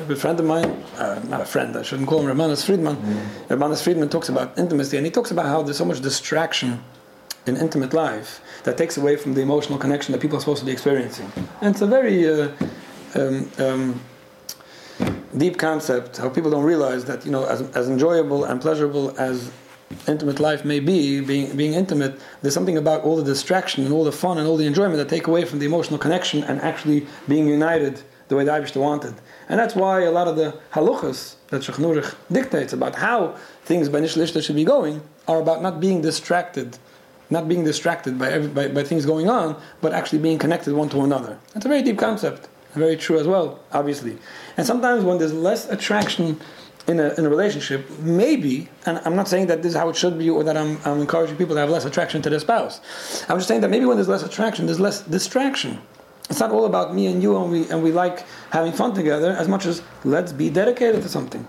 a 0.00 0.04
good 0.04 0.18
friend 0.18 0.40
of 0.40 0.46
mine, 0.46 0.70
uh, 0.98 1.20
not 1.28 1.40
a 1.40 1.44
friend, 1.44 1.76
I 1.76 1.82
shouldn't 1.82 2.08
call 2.08 2.20
him 2.20 2.26
Rav 2.26 2.36
Manis 2.36 2.64
Friedman. 2.64 2.96
Mm. 2.96 3.50
Rav 3.50 3.58
Manis 3.58 3.82
Friedman 3.82 4.08
talks 4.08 4.28
about 4.28 4.58
intimacy, 4.58 4.96
and 4.96 5.06
he 5.06 5.12
talks 5.12 5.30
about 5.30 5.46
how 5.46 5.62
there's 5.62 5.76
so 5.76 5.84
much 5.84 6.00
distraction 6.00 6.82
in 7.46 7.56
intimate 7.56 7.92
life 7.92 8.40
that 8.64 8.76
takes 8.76 8.96
away 8.96 9.16
from 9.16 9.34
the 9.34 9.40
emotional 9.40 9.78
connection 9.78 10.12
that 10.12 10.20
people 10.20 10.36
are 10.36 10.40
supposed 10.40 10.60
to 10.60 10.66
be 10.66 10.72
experiencing. 10.72 11.30
And 11.60 11.70
it's 11.70 11.82
a 11.82 11.86
very 11.86 12.26
uh, 12.26 12.48
um, 13.14 13.50
um, 13.58 14.00
deep 15.36 15.58
concept, 15.58 16.16
how 16.16 16.28
people 16.28 16.50
don't 16.50 16.64
realize 16.64 17.04
that, 17.04 17.24
you 17.24 17.30
know, 17.30 17.44
as, 17.44 17.62
as 17.76 17.88
enjoyable 17.88 18.44
and 18.44 18.60
pleasurable 18.60 19.14
as 19.18 19.52
intimate 20.08 20.40
life 20.40 20.64
may 20.64 20.80
be, 20.80 21.20
being, 21.20 21.56
being 21.56 21.74
intimate, 21.74 22.18
there's 22.42 22.54
something 22.54 22.78
about 22.78 23.02
all 23.02 23.16
the 23.16 23.22
distraction 23.22 23.84
and 23.84 23.92
all 23.92 24.02
the 24.02 24.12
fun 24.12 24.38
and 24.38 24.48
all 24.48 24.56
the 24.56 24.66
enjoyment 24.66 24.96
that 24.96 25.08
take 25.08 25.26
away 25.26 25.44
from 25.44 25.58
the 25.58 25.66
emotional 25.66 25.98
connection 25.98 26.42
and 26.44 26.60
actually 26.62 27.06
being 27.28 27.46
united 27.46 28.02
the 28.34 28.38
way 28.38 28.44
the 28.44 28.52
Irish 28.52 28.74
wanted. 28.74 29.14
And 29.48 29.58
that's 29.58 29.74
why 29.74 30.02
a 30.02 30.10
lot 30.10 30.28
of 30.28 30.36
the 30.36 30.58
haluchas 30.72 31.36
that 31.48 31.62
Shulchan 31.62 31.84
Aruch 31.84 32.14
dictates 32.30 32.72
about 32.72 32.96
how 32.96 33.36
things 33.64 33.88
by 33.88 34.00
Nishlishta 34.00 34.44
should 34.44 34.56
be 34.56 34.64
going 34.64 35.00
are 35.28 35.40
about 35.40 35.62
not 35.62 35.80
being 35.80 36.02
distracted, 36.02 36.78
not 37.30 37.48
being 37.48 37.64
distracted 37.64 38.18
by, 38.18 38.30
every, 38.30 38.48
by, 38.48 38.68
by 38.68 38.82
things 38.82 39.06
going 39.06 39.28
on, 39.28 39.60
but 39.80 39.92
actually 39.92 40.18
being 40.18 40.38
connected 40.38 40.74
one 40.74 40.88
to 40.90 41.00
another. 41.02 41.38
That's 41.52 41.64
a 41.64 41.68
very 41.68 41.82
deep 41.82 41.98
concept, 41.98 42.48
very 42.74 42.96
true 42.96 43.18
as 43.18 43.26
well, 43.26 43.60
obviously. 43.72 44.18
And 44.56 44.66
sometimes 44.66 45.04
when 45.04 45.18
there's 45.18 45.32
less 45.32 45.68
attraction 45.68 46.40
in 46.86 47.00
a, 47.00 47.14
in 47.14 47.24
a 47.24 47.30
relationship, 47.30 47.88
maybe, 48.00 48.68
and 48.84 49.00
I'm 49.04 49.16
not 49.16 49.28
saying 49.28 49.46
that 49.46 49.62
this 49.62 49.70
is 49.70 49.78
how 49.78 49.88
it 49.88 49.96
should 49.96 50.18
be 50.18 50.28
or 50.28 50.42
that 50.44 50.56
I'm, 50.56 50.78
I'm 50.84 51.00
encouraging 51.00 51.36
people 51.36 51.54
to 51.54 51.60
have 51.60 51.70
less 51.70 51.84
attraction 51.84 52.20
to 52.22 52.30
their 52.30 52.40
spouse. 52.40 52.80
I'm 53.28 53.38
just 53.38 53.48
saying 53.48 53.60
that 53.62 53.70
maybe 53.70 53.86
when 53.86 53.96
there's 53.96 54.08
less 54.08 54.22
attraction, 54.22 54.66
there's 54.66 54.80
less 54.80 55.02
distraction. 55.02 55.80
It's 56.30 56.40
not 56.40 56.50
all 56.50 56.64
about 56.64 56.94
me 56.94 57.06
and 57.06 57.22
you 57.22 57.36
and 57.36 57.50
we, 57.50 57.68
and 57.68 57.82
we 57.82 57.92
like 57.92 58.24
having 58.50 58.72
fun 58.72 58.94
together 58.94 59.32
as 59.32 59.46
much 59.46 59.66
as 59.66 59.82
let's 60.04 60.32
be 60.32 60.50
dedicated 60.50 61.02
to 61.02 61.08
something. 61.08 61.46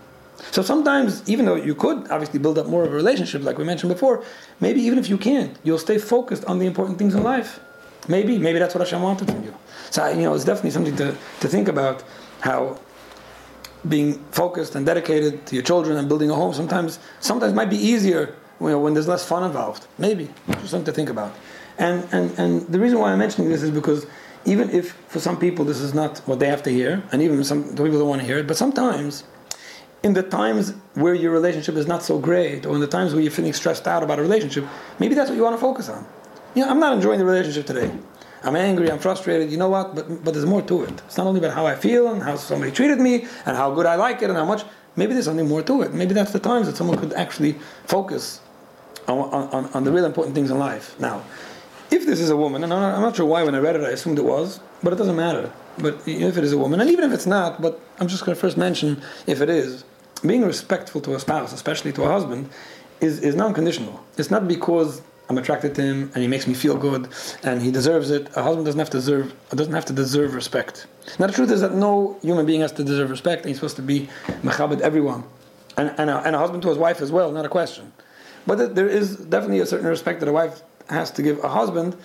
So 0.52 0.62
sometimes, 0.62 1.28
even 1.30 1.46
though 1.46 1.56
you 1.56 1.76
could 1.76 2.12
obviously 2.12 2.40
build 2.40 2.58
up 2.58 2.68
more 2.68 2.84
of 2.84 2.92
a 2.92 2.96
relationship, 2.96 3.42
like 3.42 3.58
we 3.58 3.64
mentioned 3.64 3.92
before, 3.92 4.24
maybe 4.60 4.82
even 4.82 5.00
if 5.00 5.10
you 5.10 5.18
can't, 5.18 5.58
you'll 5.64 5.80
stay 5.80 5.98
focused 5.98 6.46
on 6.46 6.60
the 6.60 6.66
important 6.66 6.98
things 6.98 7.16
in 7.16 7.24
life. 7.24 7.60
Maybe, 8.08 8.38
maybe 8.38 8.60
that's 8.60 8.76
what 8.76 8.82
Hashem 8.82 9.02
wanted 9.02 9.32
from 9.32 9.44
you. 9.44 9.56
So, 9.90 10.08
you 10.10 10.24
know, 10.24 10.34
it's 10.36 10.44
definitely 10.44 10.72
something 10.72 10.96
to, 10.98 11.16
to 11.40 11.48
think 11.48 11.68
about 11.68 12.04
how 12.42 12.80
being 13.88 14.14
focused 14.32 14.76
and 14.76 14.86
dedicated 14.86 15.46
to 15.48 15.56
your 15.56 15.64
children 15.64 15.98
and 15.98 16.08
building 16.08 16.30
a 16.32 16.36
home 16.36 16.54
sometimes 16.54 17.00
sometimes 17.20 17.54
might 17.54 17.70
be 17.70 17.78
easier 17.78 18.36
you 18.60 18.70
know, 18.70 18.80
when 18.80 18.94
there's 18.94 19.08
less 19.08 19.26
fun 19.26 19.44
involved. 19.44 19.88
Maybe 19.98 20.30
just 20.48 20.70
something 20.70 20.86
to 20.86 20.92
think 20.92 21.10
about. 21.10 21.36
And 21.78 22.08
and 22.12 22.32
and 22.40 22.62
the 22.68 22.80
reason 22.80 23.00
why 23.00 23.12
I'm 23.12 23.20
mentioning 23.20 23.50
this 23.50 23.62
is 23.62 23.72
because 23.72 24.08
even 24.46 24.70
if 24.70 24.94
for 25.08 25.20
some 25.20 25.38
people 25.38 25.66
this 25.66 25.80
is 25.80 25.94
not 25.94 26.20
what 26.20 26.40
they 26.40 26.48
have 26.48 26.64
to 26.64 26.70
hear, 26.70 27.04
and 27.12 27.22
even 27.22 27.44
some 27.44 27.64
people 27.70 28.00
don't 28.00 28.08
want 28.08 28.22
to 28.22 28.28
hear 28.28 28.38
it, 28.38 28.48
but 28.48 28.58
sometimes 28.58 29.24
in 30.04 30.14
the 30.14 30.24
times 30.24 30.74
where 30.94 31.16
your 31.16 31.32
relationship 31.32 31.76
is 31.76 31.88
not 31.88 32.04
so 32.04 32.20
great, 32.20 32.66
or 32.66 32.76
in 32.76 32.82
the 32.82 32.88
times 32.88 33.14
where 33.14 33.22
you're 33.24 33.32
feeling 33.32 33.54
stressed 33.54 33.88
out 33.88 34.04
about 34.04 34.20
a 34.20 34.22
relationship, 34.22 34.64
maybe 35.00 35.16
that's 35.16 35.30
what 35.30 35.36
you 35.36 35.44
want 35.44 35.56
to 35.56 35.62
focus 35.62 35.90
on. 35.90 36.06
You 36.54 36.64
know, 36.64 36.70
I'm 36.70 36.80
not 36.80 36.94
enjoying 36.94 37.20
the 37.20 37.26
relationship 37.26 37.66
today. 37.66 37.92
I'm 38.44 38.56
angry, 38.56 38.92
I'm 38.92 39.00
frustrated, 39.00 39.52
you 39.52 39.58
know 39.58 39.70
what? 39.70 39.96
But, 39.96 40.24
but 40.24 40.34
there's 40.36 40.46
more 40.46 40.62
to 40.62 40.84
it. 40.84 41.02
It's 41.08 41.18
not 41.18 41.26
only 41.26 41.40
about 41.40 41.56
how 41.56 41.66
I 41.66 41.76
feel 41.76 42.14
and 42.14 42.22
how 42.22 42.36
somebody 42.36 42.72
treated 42.72 43.00
me 43.00 43.26
and 43.48 43.58
how 43.58 43.74
good 43.74 43.88
I 43.88 43.96
like 43.96 44.22
it 44.22 44.30
and 44.30 44.38
how 44.38 44.46
much. 44.46 44.64
Maybe 44.96 45.14
there's 45.14 45.26
something 45.26 45.50
more 45.50 45.64
to 45.64 45.82
it. 45.82 45.94
Maybe 45.94 46.14
that's 46.14 46.32
the 46.32 46.40
times 46.40 46.68
that 46.68 46.78
someone 46.78 46.98
could 47.00 47.14
actually 47.14 47.54
focus 47.86 48.40
on, 49.08 49.18
on, 49.18 49.66
on 49.74 49.84
the 49.84 49.92
real 49.92 50.06
important 50.06 50.36
things 50.36 50.52
in 50.52 50.60
life. 50.60 50.98
Now, 51.00 51.24
if 51.92 52.06
this 52.06 52.20
is 52.20 52.30
a 52.30 52.38
woman, 52.38 52.64
and 52.64 52.74
I'm 52.74 52.80
not, 52.80 52.96
I'm 52.96 53.02
not, 53.02 53.16
sure 53.16 53.26
why 53.26 53.44
when 53.44 53.56
I 53.56 53.60
read 53.60 53.76
it 53.76 53.84
I 53.84 53.90
assumed 53.90 54.20
it 54.20 54.26
was, 54.26 54.60
but 54.84 54.94
it 54.94 54.96
doesn't 54.98 55.16
matter. 55.16 55.52
But 55.78 55.96
if 56.08 56.38
it 56.38 56.44
is 56.44 56.54
a 56.54 56.58
woman, 56.58 56.80
and 56.80 56.90
even 56.90 57.06
if 57.06 57.12
it's 57.12 57.26
not, 57.26 57.62
but 57.62 57.80
I'm 58.00 58.08
just 58.08 58.26
going 58.26 58.36
to 58.36 58.40
first 58.40 58.58
mention 58.58 59.02
if 59.28 59.42
it 59.42 59.50
is, 59.50 59.84
being 60.26 60.44
respectful 60.44 61.02
to 61.02 61.16
a 61.16 61.20
spouse, 61.20 61.54
especially 61.54 61.92
to 61.94 62.04
a 62.04 62.08
husband, 62.08 62.50
is, 63.02 63.20
is 63.20 63.36
non 63.36 63.54
conditional. 63.54 64.04
It's 64.18 64.32
not 64.32 64.48
because 64.48 65.02
I'm 65.30 65.38
attracted 65.38 65.76
to 65.76 65.82
him 65.82 66.12
and 66.14 66.22
he 66.22 66.28
makes 66.28 66.48
me 66.48 66.54
feel 66.54 66.78
good 66.78 67.10
and 67.44 67.62
he 67.62 67.72
deserves 67.72 68.12
it. 68.12 68.30
A 68.36 68.44
husband 68.44 68.66
doesn't 68.66 68.80
have 68.80 68.90
to 68.92 68.98
deserve 68.98 69.34
doesn't 69.50 69.74
have 69.74 69.86
to 69.86 69.94
deserve 69.94 70.36
respect. 70.36 70.88
Now 71.20 71.28
the 71.28 71.34
truth 71.34 71.52
is 71.52 71.62
that 71.62 71.74
no 71.74 72.18
human 72.22 72.46
being 72.46 72.62
has 72.62 72.72
to 72.74 72.84
deserve 72.84 73.10
respect 73.10 73.42
and 73.42 73.50
he's 73.50 73.58
supposed 73.58 73.76
to 73.78 73.82
be 73.82 74.08
mechabed 74.44 74.82
everyone. 74.82 75.24
And, 75.78 75.94
and, 75.98 76.10
a, 76.10 76.20
and 76.20 76.36
a 76.36 76.40
husband 76.40 76.62
to 76.64 76.70
his 76.70 76.78
wife 76.78 77.02
as 77.02 77.12
well, 77.12 77.32
not 77.32 77.44
a 77.44 77.50
question. 77.50 77.92
But 78.48 78.76
there 78.76 78.88
is 78.88 79.18
definitely 79.18 79.60
a 79.60 79.66
certain 79.66 79.88
respect 79.88 80.20
that 80.22 80.30
a 80.30 80.32
wife 80.32 80.62
has 80.90 81.12
to 81.12 81.22
give 81.22 81.44
a 81.44 81.50
husband 81.50 81.96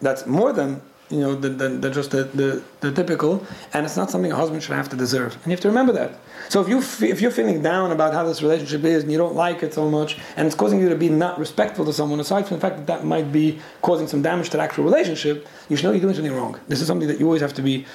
that's 0.00 0.26
more 0.26 0.52
than 0.52 0.80
you 1.08 1.20
know, 1.20 1.34
than, 1.36 1.56
than, 1.56 1.80
than 1.80 1.92
just 1.92 2.10
the, 2.10 2.24
the, 2.24 2.62
the, 2.80 2.90
typical, 2.90 3.46
and 3.72 3.86
it's 3.86 3.96
not 3.96 4.10
something 4.10 4.32
a 4.32 4.36
husband 4.36 4.62
should 4.62 4.74
have 4.74 4.88
to 4.88 4.96
deserve. 4.96 5.34
And 5.34 5.46
you 5.46 5.50
have 5.52 5.60
to 5.60 5.68
remember 5.68 5.92
that. 5.92 6.18
So 6.48 6.60
if 6.60 6.68
you 6.68 6.78
if 7.08 7.20
you're 7.20 7.30
feeling 7.30 7.62
down 7.62 7.92
about 7.92 8.12
how 8.12 8.24
this 8.24 8.42
relationship 8.42 8.84
is 8.84 9.04
and 9.04 9.12
you 9.12 9.18
don't 9.18 9.36
like 9.36 9.62
it 9.62 9.72
so 9.72 9.88
much, 9.88 10.18
and 10.36 10.46
it's 10.46 10.56
causing 10.56 10.80
you 10.80 10.88
to 10.88 10.96
be 10.96 11.08
not 11.08 11.38
respectful 11.38 11.84
to 11.84 11.92
someone, 11.92 12.18
aside 12.18 12.46
from 12.46 12.56
the 12.56 12.60
fact 12.60 12.76
that 12.76 12.86
that 12.88 13.04
might 13.04 13.30
be 13.30 13.60
causing 13.82 14.08
some 14.08 14.20
damage 14.20 14.50
to 14.50 14.56
the 14.56 14.62
actual 14.62 14.84
relationship, 14.84 15.46
you 15.68 15.76
should 15.76 15.84
know 15.84 15.92
you're 15.92 16.00
doing 16.00 16.14
something 16.14 16.34
wrong. 16.34 16.58
This 16.66 16.80
is 16.80 16.88
something 16.88 17.08
that 17.08 17.20
you 17.20 17.26
always 17.26 17.42
have 17.42 17.54
to 17.54 17.62
be 17.62 17.86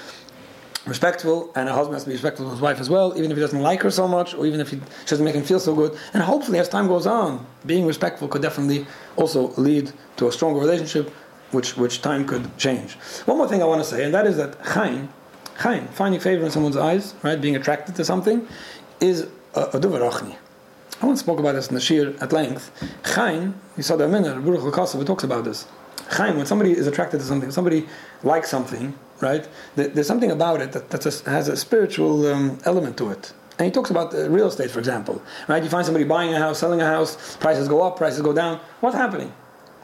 respectful, 0.86 1.52
and 1.56 1.70
a 1.70 1.74
husband 1.74 1.96
has 1.96 2.04
to 2.04 2.10
be 2.10 2.14
respectful 2.14 2.46
to 2.46 2.52
his 2.52 2.62
wife 2.62 2.80
as 2.80 2.90
well, 2.90 3.14
even 3.18 3.32
if 3.32 3.38
he 3.38 3.42
doesn't 3.42 3.62
like 3.62 3.82
her 3.84 3.92
so 3.92 4.08
much, 4.08 4.34
or 4.34 4.46
even 4.46 4.60
if 4.60 4.70
he 4.70 4.82
doesn't 5.06 5.24
make 5.24 5.36
him 5.36 5.44
feel 5.44 5.60
so 5.60 5.76
good. 5.76 5.98
And 6.14 6.24
hopefully, 6.24 6.60
as 6.60 6.70
time 6.70 6.88
goes 6.88 7.06
on, 7.06 7.46
being 7.66 7.86
respectful 7.86 8.28
could 8.28 8.42
definitely 8.42 8.86
also 9.16 9.50
lead 9.58 9.92
to 10.18 10.28
a 10.28 10.32
stronger 10.32 10.60
relationship 10.60 11.10
which, 11.52 11.78
which 11.78 12.02
time 12.02 12.26
could 12.26 12.58
change. 12.58 12.94
One 13.26 13.38
more 13.38 13.48
thing 13.48 13.62
I 13.62 13.66
want 13.66 13.84
to 13.84 13.88
say, 13.88 14.04
and 14.06 14.14
that 14.14 14.26
is 14.26 14.38
that 14.38 14.60
chayin, 14.64 15.10
chayin, 15.58 15.88
finding 15.90 16.20
favor 16.20 16.46
in 16.46 16.52
someone's 16.52 16.78
eyes, 16.78 17.14
right, 17.24 17.40
being 17.40 17.56
attracted 17.56 17.96
to 17.96 18.06
something, 18.06 18.48
is 19.00 19.28
a, 19.54 19.62
a 19.62 19.80
davar 19.80 20.10
ruchni. 20.10 20.36
I 21.02 21.06
once 21.08 21.20
spoke 21.20 21.40
about 21.40 21.54
this 21.56 21.68
in 21.68 21.76
the 21.76 21.82
Shir 21.82 22.16
at 22.22 22.32
length. 22.32 22.72
Chayin, 23.04 23.54
you 23.76 23.84
saw 23.84 23.96
the 23.96 24.08
minute, 24.08 24.44
Baruch 24.46 24.62
HaKasav 24.62 25.06
talks 25.06 25.24
about 25.24 25.44
this. 25.44 25.68
Chayin, 26.10 26.36
when 26.38 26.46
somebody 26.46 26.72
is 26.72 26.88
attracted 26.88 27.20
to 27.20 27.26
something, 27.26 27.52
somebody 27.52 27.88
likes 28.24 28.50
something, 28.50 28.94
right, 29.22 29.48
there's 29.76 30.08
something 30.08 30.32
about 30.32 30.62
it 30.62 30.72
that, 30.74 30.90
that 30.90 31.04
has 31.26 31.48
a 31.48 31.56
spiritual 31.56 32.28
um, 32.28 32.60
element 32.66 32.98
to 32.98 33.10
it. 33.10 33.34
And 33.58 33.66
he 33.66 33.72
talks 33.72 33.92
about 33.92 34.14
uh, 34.14 34.30
real 34.30 34.48
estate, 34.48 34.72
for 34.72 34.80
example. 34.80 35.22
Right? 35.48 35.64
You 35.64 35.70
find 35.70 35.86
somebody 35.86 36.06
buying 36.06 36.34
a 36.34 36.40
house, 36.40 36.60
selling 36.60 36.82
a 36.82 36.86
house, 36.86 37.38
prices 37.38 37.68
go 37.68 37.84
up, 37.84 37.98
prices 37.98 38.22
go 38.22 38.34
down. 38.34 38.60
What's 38.80 38.96
happening? 38.96 39.32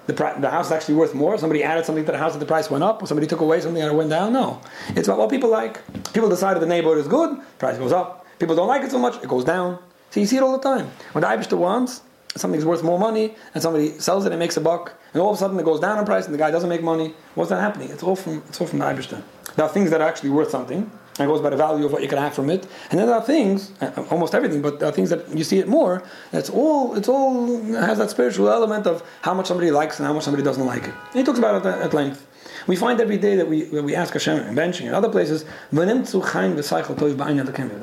the, 0.07 0.13
the 0.39 0.49
house 0.49 0.67
is 0.67 0.71
actually 0.71 0.95
worth 0.95 1.13
more. 1.13 1.37
Somebody 1.37 1.63
added 1.63 1.85
something 1.85 2.05
to 2.05 2.11
the 2.11 2.17
house 2.17 2.33
and 2.33 2.41
the 2.41 2.45
price 2.45 2.71
went 2.71 2.83
up, 2.83 3.03
or 3.03 3.07
somebody 3.07 3.27
took 3.27 3.41
away 3.41 3.59
something 3.61 3.81
and 3.81 3.91
it 3.91 3.95
went 3.95 4.09
down. 4.09 4.33
No. 4.33 4.61
It's 4.89 5.07
about 5.07 5.19
what 5.19 5.29
people 5.29 5.49
like. 5.49 5.81
People 6.13 6.29
decided 6.29 6.61
the 6.61 6.67
neighborhood 6.67 6.97
is 6.97 7.07
good, 7.07 7.37
price 7.59 7.77
goes 7.77 7.91
up. 7.91 8.25
People 8.39 8.55
don't 8.55 8.67
like 8.67 8.83
it 8.83 8.91
so 8.91 8.99
much, 8.99 9.21
it 9.21 9.27
goes 9.27 9.43
down. 9.43 9.79
So 10.11 10.21
you 10.21 10.25
see 10.25 10.37
it 10.37 10.43
all 10.43 10.57
the 10.57 10.63
time. 10.63 10.89
When 11.11 11.21
the 11.21 11.27
Ibishter 11.27 11.57
wants, 11.57 12.01
something's 12.35 12.65
worth 12.65 12.83
more 12.83 12.99
money, 12.99 13.35
and 13.53 13.63
somebody 13.63 13.97
sells 13.99 14.25
it 14.25 14.31
and 14.31 14.39
makes 14.39 14.57
a 14.57 14.61
buck, 14.61 14.93
and 15.13 15.21
all 15.21 15.29
of 15.29 15.35
a 15.35 15.39
sudden 15.39 15.59
it 15.59 15.65
goes 15.65 15.79
down 15.79 15.97
in 15.97 16.05
price 16.05 16.25
and 16.25 16.33
the 16.33 16.37
guy 16.37 16.51
doesn't 16.51 16.69
make 16.69 16.83
money. 16.83 17.13
What's 17.35 17.49
that 17.49 17.61
happening? 17.61 17.89
It's 17.89 18.03
all 18.03 18.15
from, 18.15 18.43
it's 18.47 18.59
all 18.61 18.67
from 18.67 18.79
the 18.79 18.85
Ibishter. 18.85 19.23
There 19.55 19.65
are 19.65 19.69
things 19.69 19.89
that 19.89 20.01
are 20.01 20.07
actually 20.07 20.29
worth 20.29 20.51
something, 20.51 20.91
and 21.19 21.25
it 21.27 21.31
goes 21.31 21.41
by 21.41 21.49
the 21.49 21.57
value 21.57 21.85
of 21.85 21.91
what 21.91 22.03
you 22.03 22.07
can 22.07 22.19
have 22.19 22.33
from 22.33 22.49
it. 22.49 22.67
And 22.91 22.99
then 22.99 23.07
there 23.07 23.15
are 23.15 23.23
things, 23.23 23.71
uh, 23.81 24.05
almost 24.11 24.35
everything, 24.35 24.61
but 24.61 24.79
there 24.79 24.89
are 24.89 24.91
things 24.91 25.09
that 25.09 25.35
you 25.35 25.43
see 25.43 25.57
it 25.57 25.67
more. 25.67 26.03
It's 26.31 26.49
all 26.49 26.95
it's 26.95 27.09
all 27.09 27.57
has 27.73 27.97
that 27.97 28.11
spiritual 28.11 28.49
element 28.49 28.85
of 28.85 29.03
how 29.21 29.33
much 29.33 29.47
somebody 29.47 29.71
likes 29.71 29.99
and 29.99 30.05
how 30.05 30.13
much 30.13 30.23
somebody 30.23 30.43
doesn't 30.43 30.65
like 30.65 30.83
it. 30.83 30.93
And 31.11 31.15
he 31.15 31.23
talks 31.23 31.39
about 31.39 31.65
it 31.65 31.67
at 31.67 31.93
length. 31.93 32.27
We 32.67 32.75
find 32.75 32.99
every 33.01 33.17
day 33.17 33.35
that 33.35 33.47
we 33.47 33.63
that 33.63 33.83
we 33.83 33.95
ask 33.95 34.13
Hashem 34.13 34.37
in 34.37 34.53
benching 34.55 34.85
and 34.85 34.93
other 34.93 35.09
places, 35.09 35.45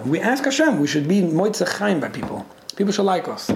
we 0.07 0.21
ask 0.21 0.45
Hashem, 0.45 0.79
we 0.79 0.87
should 0.87 1.09
be 1.09 1.23
moitze 1.23 2.01
by 2.01 2.09
people. 2.09 2.47
People 2.77 2.93
should 2.93 3.07
like 3.07 3.27
us. 3.29 3.51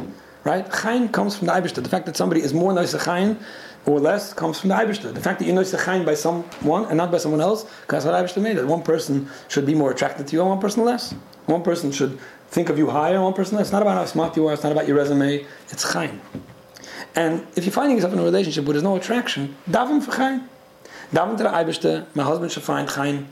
Right? 0.44 0.66
Chayin 0.68 1.12
comes 1.12 1.36
from 1.36 1.46
the 1.48 1.52
Eibishter. 1.52 1.82
The 1.82 1.88
fact 1.88 2.06
that 2.06 2.16
somebody 2.16 2.40
is 2.42 2.54
more 2.54 2.72
nice 2.72 2.94
chayin 2.94 3.36
or 3.86 4.00
less 4.00 4.32
comes 4.32 4.60
from 4.60 4.68
the 4.68 4.76
Eibishter. 4.76 5.12
The 5.12 5.20
fact 5.20 5.38
that 5.40 5.46
you're 5.46 5.54
know 5.54 5.62
chayin 5.62 6.06
by 6.06 6.14
someone 6.14 6.84
and 6.86 6.96
not 6.96 7.10
by 7.10 7.18
someone 7.18 7.40
else, 7.40 7.64
because 7.82 8.04
what 8.04 8.14
Eibishter 8.14 8.40
made. 8.40 8.56
That 8.56 8.66
one 8.66 8.82
person 8.82 9.28
should 9.48 9.66
be 9.66 9.74
more 9.74 9.90
attracted 9.90 10.26
to 10.28 10.36
you 10.36 10.40
and 10.40 10.50
one 10.50 10.60
person 10.60 10.84
less. 10.84 11.12
One 11.46 11.62
person 11.62 11.90
should 11.92 12.18
think 12.48 12.68
of 12.68 12.78
you 12.78 12.88
higher 12.88 13.14
and 13.14 13.24
one 13.24 13.34
person 13.34 13.56
less. 13.56 13.66
It's 13.66 13.72
not 13.72 13.82
about 13.82 13.96
how 13.96 14.04
smart 14.04 14.36
you 14.36 14.46
are, 14.46 14.54
it's 14.54 14.62
not 14.62 14.72
about 14.72 14.86
your 14.86 14.96
resume, 14.96 15.44
it's 15.70 15.84
chayin. 15.92 16.18
And 17.14 17.46
if 17.56 17.64
you're 17.64 17.72
finding 17.72 17.96
yourself 17.96 18.12
in 18.12 18.18
a 18.18 18.24
relationship 18.24 18.64
where 18.64 18.74
there's 18.74 18.84
no 18.84 18.96
attraction, 18.96 19.56
daven 19.68 20.02
for 20.02 20.12
chayin. 20.12 20.46
Daven 21.12 21.36
to 21.38 21.42
the 21.42 21.48
Eibishter, 21.48 22.06
my 22.14 22.22
husband 22.22 22.52
should 22.52 22.62
find 22.62 22.88
chayin 22.88 23.26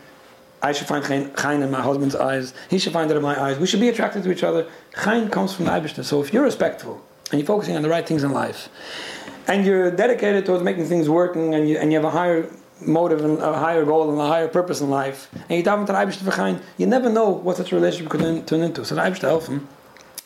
I 0.63 0.73
should 0.73 0.87
find 0.87 1.05
chayin 1.05 1.63
in 1.63 1.71
my 1.71 1.83
husband's 1.83 2.17
eyes. 2.17 2.55
He 2.71 2.79
should 2.79 2.93
find 2.93 3.11
it 3.11 3.17
in 3.17 3.23
my 3.23 3.41
eyes. 3.41 3.59
We 3.59 3.67
should 3.67 3.81
be 3.81 3.89
attracted 3.89 4.25
to 4.25 4.33
each 4.33 4.43
other. 4.43 4.67
Chayin 4.95 5.31
comes 5.31 5.55
from 5.55 5.67
the. 5.67 6.05
So 6.05 6.23
if 6.23 6.33
you're 6.33 6.45
respectful 6.45 7.03
and 7.31 7.41
you're 7.41 7.47
focusing 7.47 7.77
on 7.77 7.83
the 7.83 7.89
right 7.89 8.07
things 8.07 8.25
in 8.25 8.33
life, 8.33 8.69
and 9.49 9.65
you're 9.65 9.91
dedicated 9.91 10.47
towards 10.47 10.63
making 10.63 10.87
things 10.87 11.09
working, 11.09 11.55
and 11.55 11.69
you 11.69 11.79
and 11.79 11.93
you 11.93 11.99
have 11.99 12.05
a 12.05 12.11
higher 12.11 12.51
motive 12.81 13.25
and 13.25 13.39
a 13.39 13.55
higher 13.55 13.85
goal 13.85 14.11
and 14.11 14.21
a 14.21 14.27
higher 14.27 14.49
purpose 14.49 14.81
in 14.81 14.91
life, 14.91 15.29
and 15.49 15.57
you 15.57 15.63
dive 15.63 15.81
into 15.81 15.93
the 15.93 15.99
Eibishter 15.99 16.25
for 16.25 16.31
chayin, 16.31 16.61
you 16.79 16.87
never 16.87 17.09
know 17.11 17.31
what 17.31 17.57
such 17.57 17.73
a 17.73 17.75
relationship 17.75 18.11
could 18.11 18.47
turn 18.47 18.63
into. 18.63 18.85
So 18.85 18.95
the 18.95 19.03
Eibishter 19.03 19.23
help 19.23 19.47
him 19.47 19.69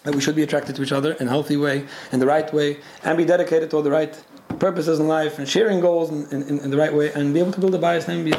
that 0.05 0.15
we 0.15 0.21
should 0.21 0.35
be 0.35 0.43
attracted 0.43 0.77
to 0.77 0.83
each 0.83 0.93
other 0.93 1.13
in 1.13 1.27
a 1.27 1.31
healthy 1.31 1.57
way, 1.57 1.87
in 2.13 2.21
the 2.21 2.27
right 2.27 2.53
way, 2.55 2.79
and 3.05 3.19
be 3.19 3.25
dedicated 3.25 3.71
to 3.71 3.83
the 3.83 3.91
right 3.91 4.19
purposes 4.59 4.99
in 4.99 5.09
life 5.09 5.39
and 5.39 5.49
sharing 5.49 5.81
goals 5.81 6.11
in, 6.11 6.43
in, 6.43 6.59
in 6.61 6.71
the 6.71 6.77
right 6.77 6.93
way 6.93 7.13
and 7.13 7.33
be 7.33 7.41
able 7.41 7.53
to 7.53 7.61
build 7.61 7.75
a 7.75 7.79
bias 7.79 8.09
and 8.09 8.25
be 8.25 8.33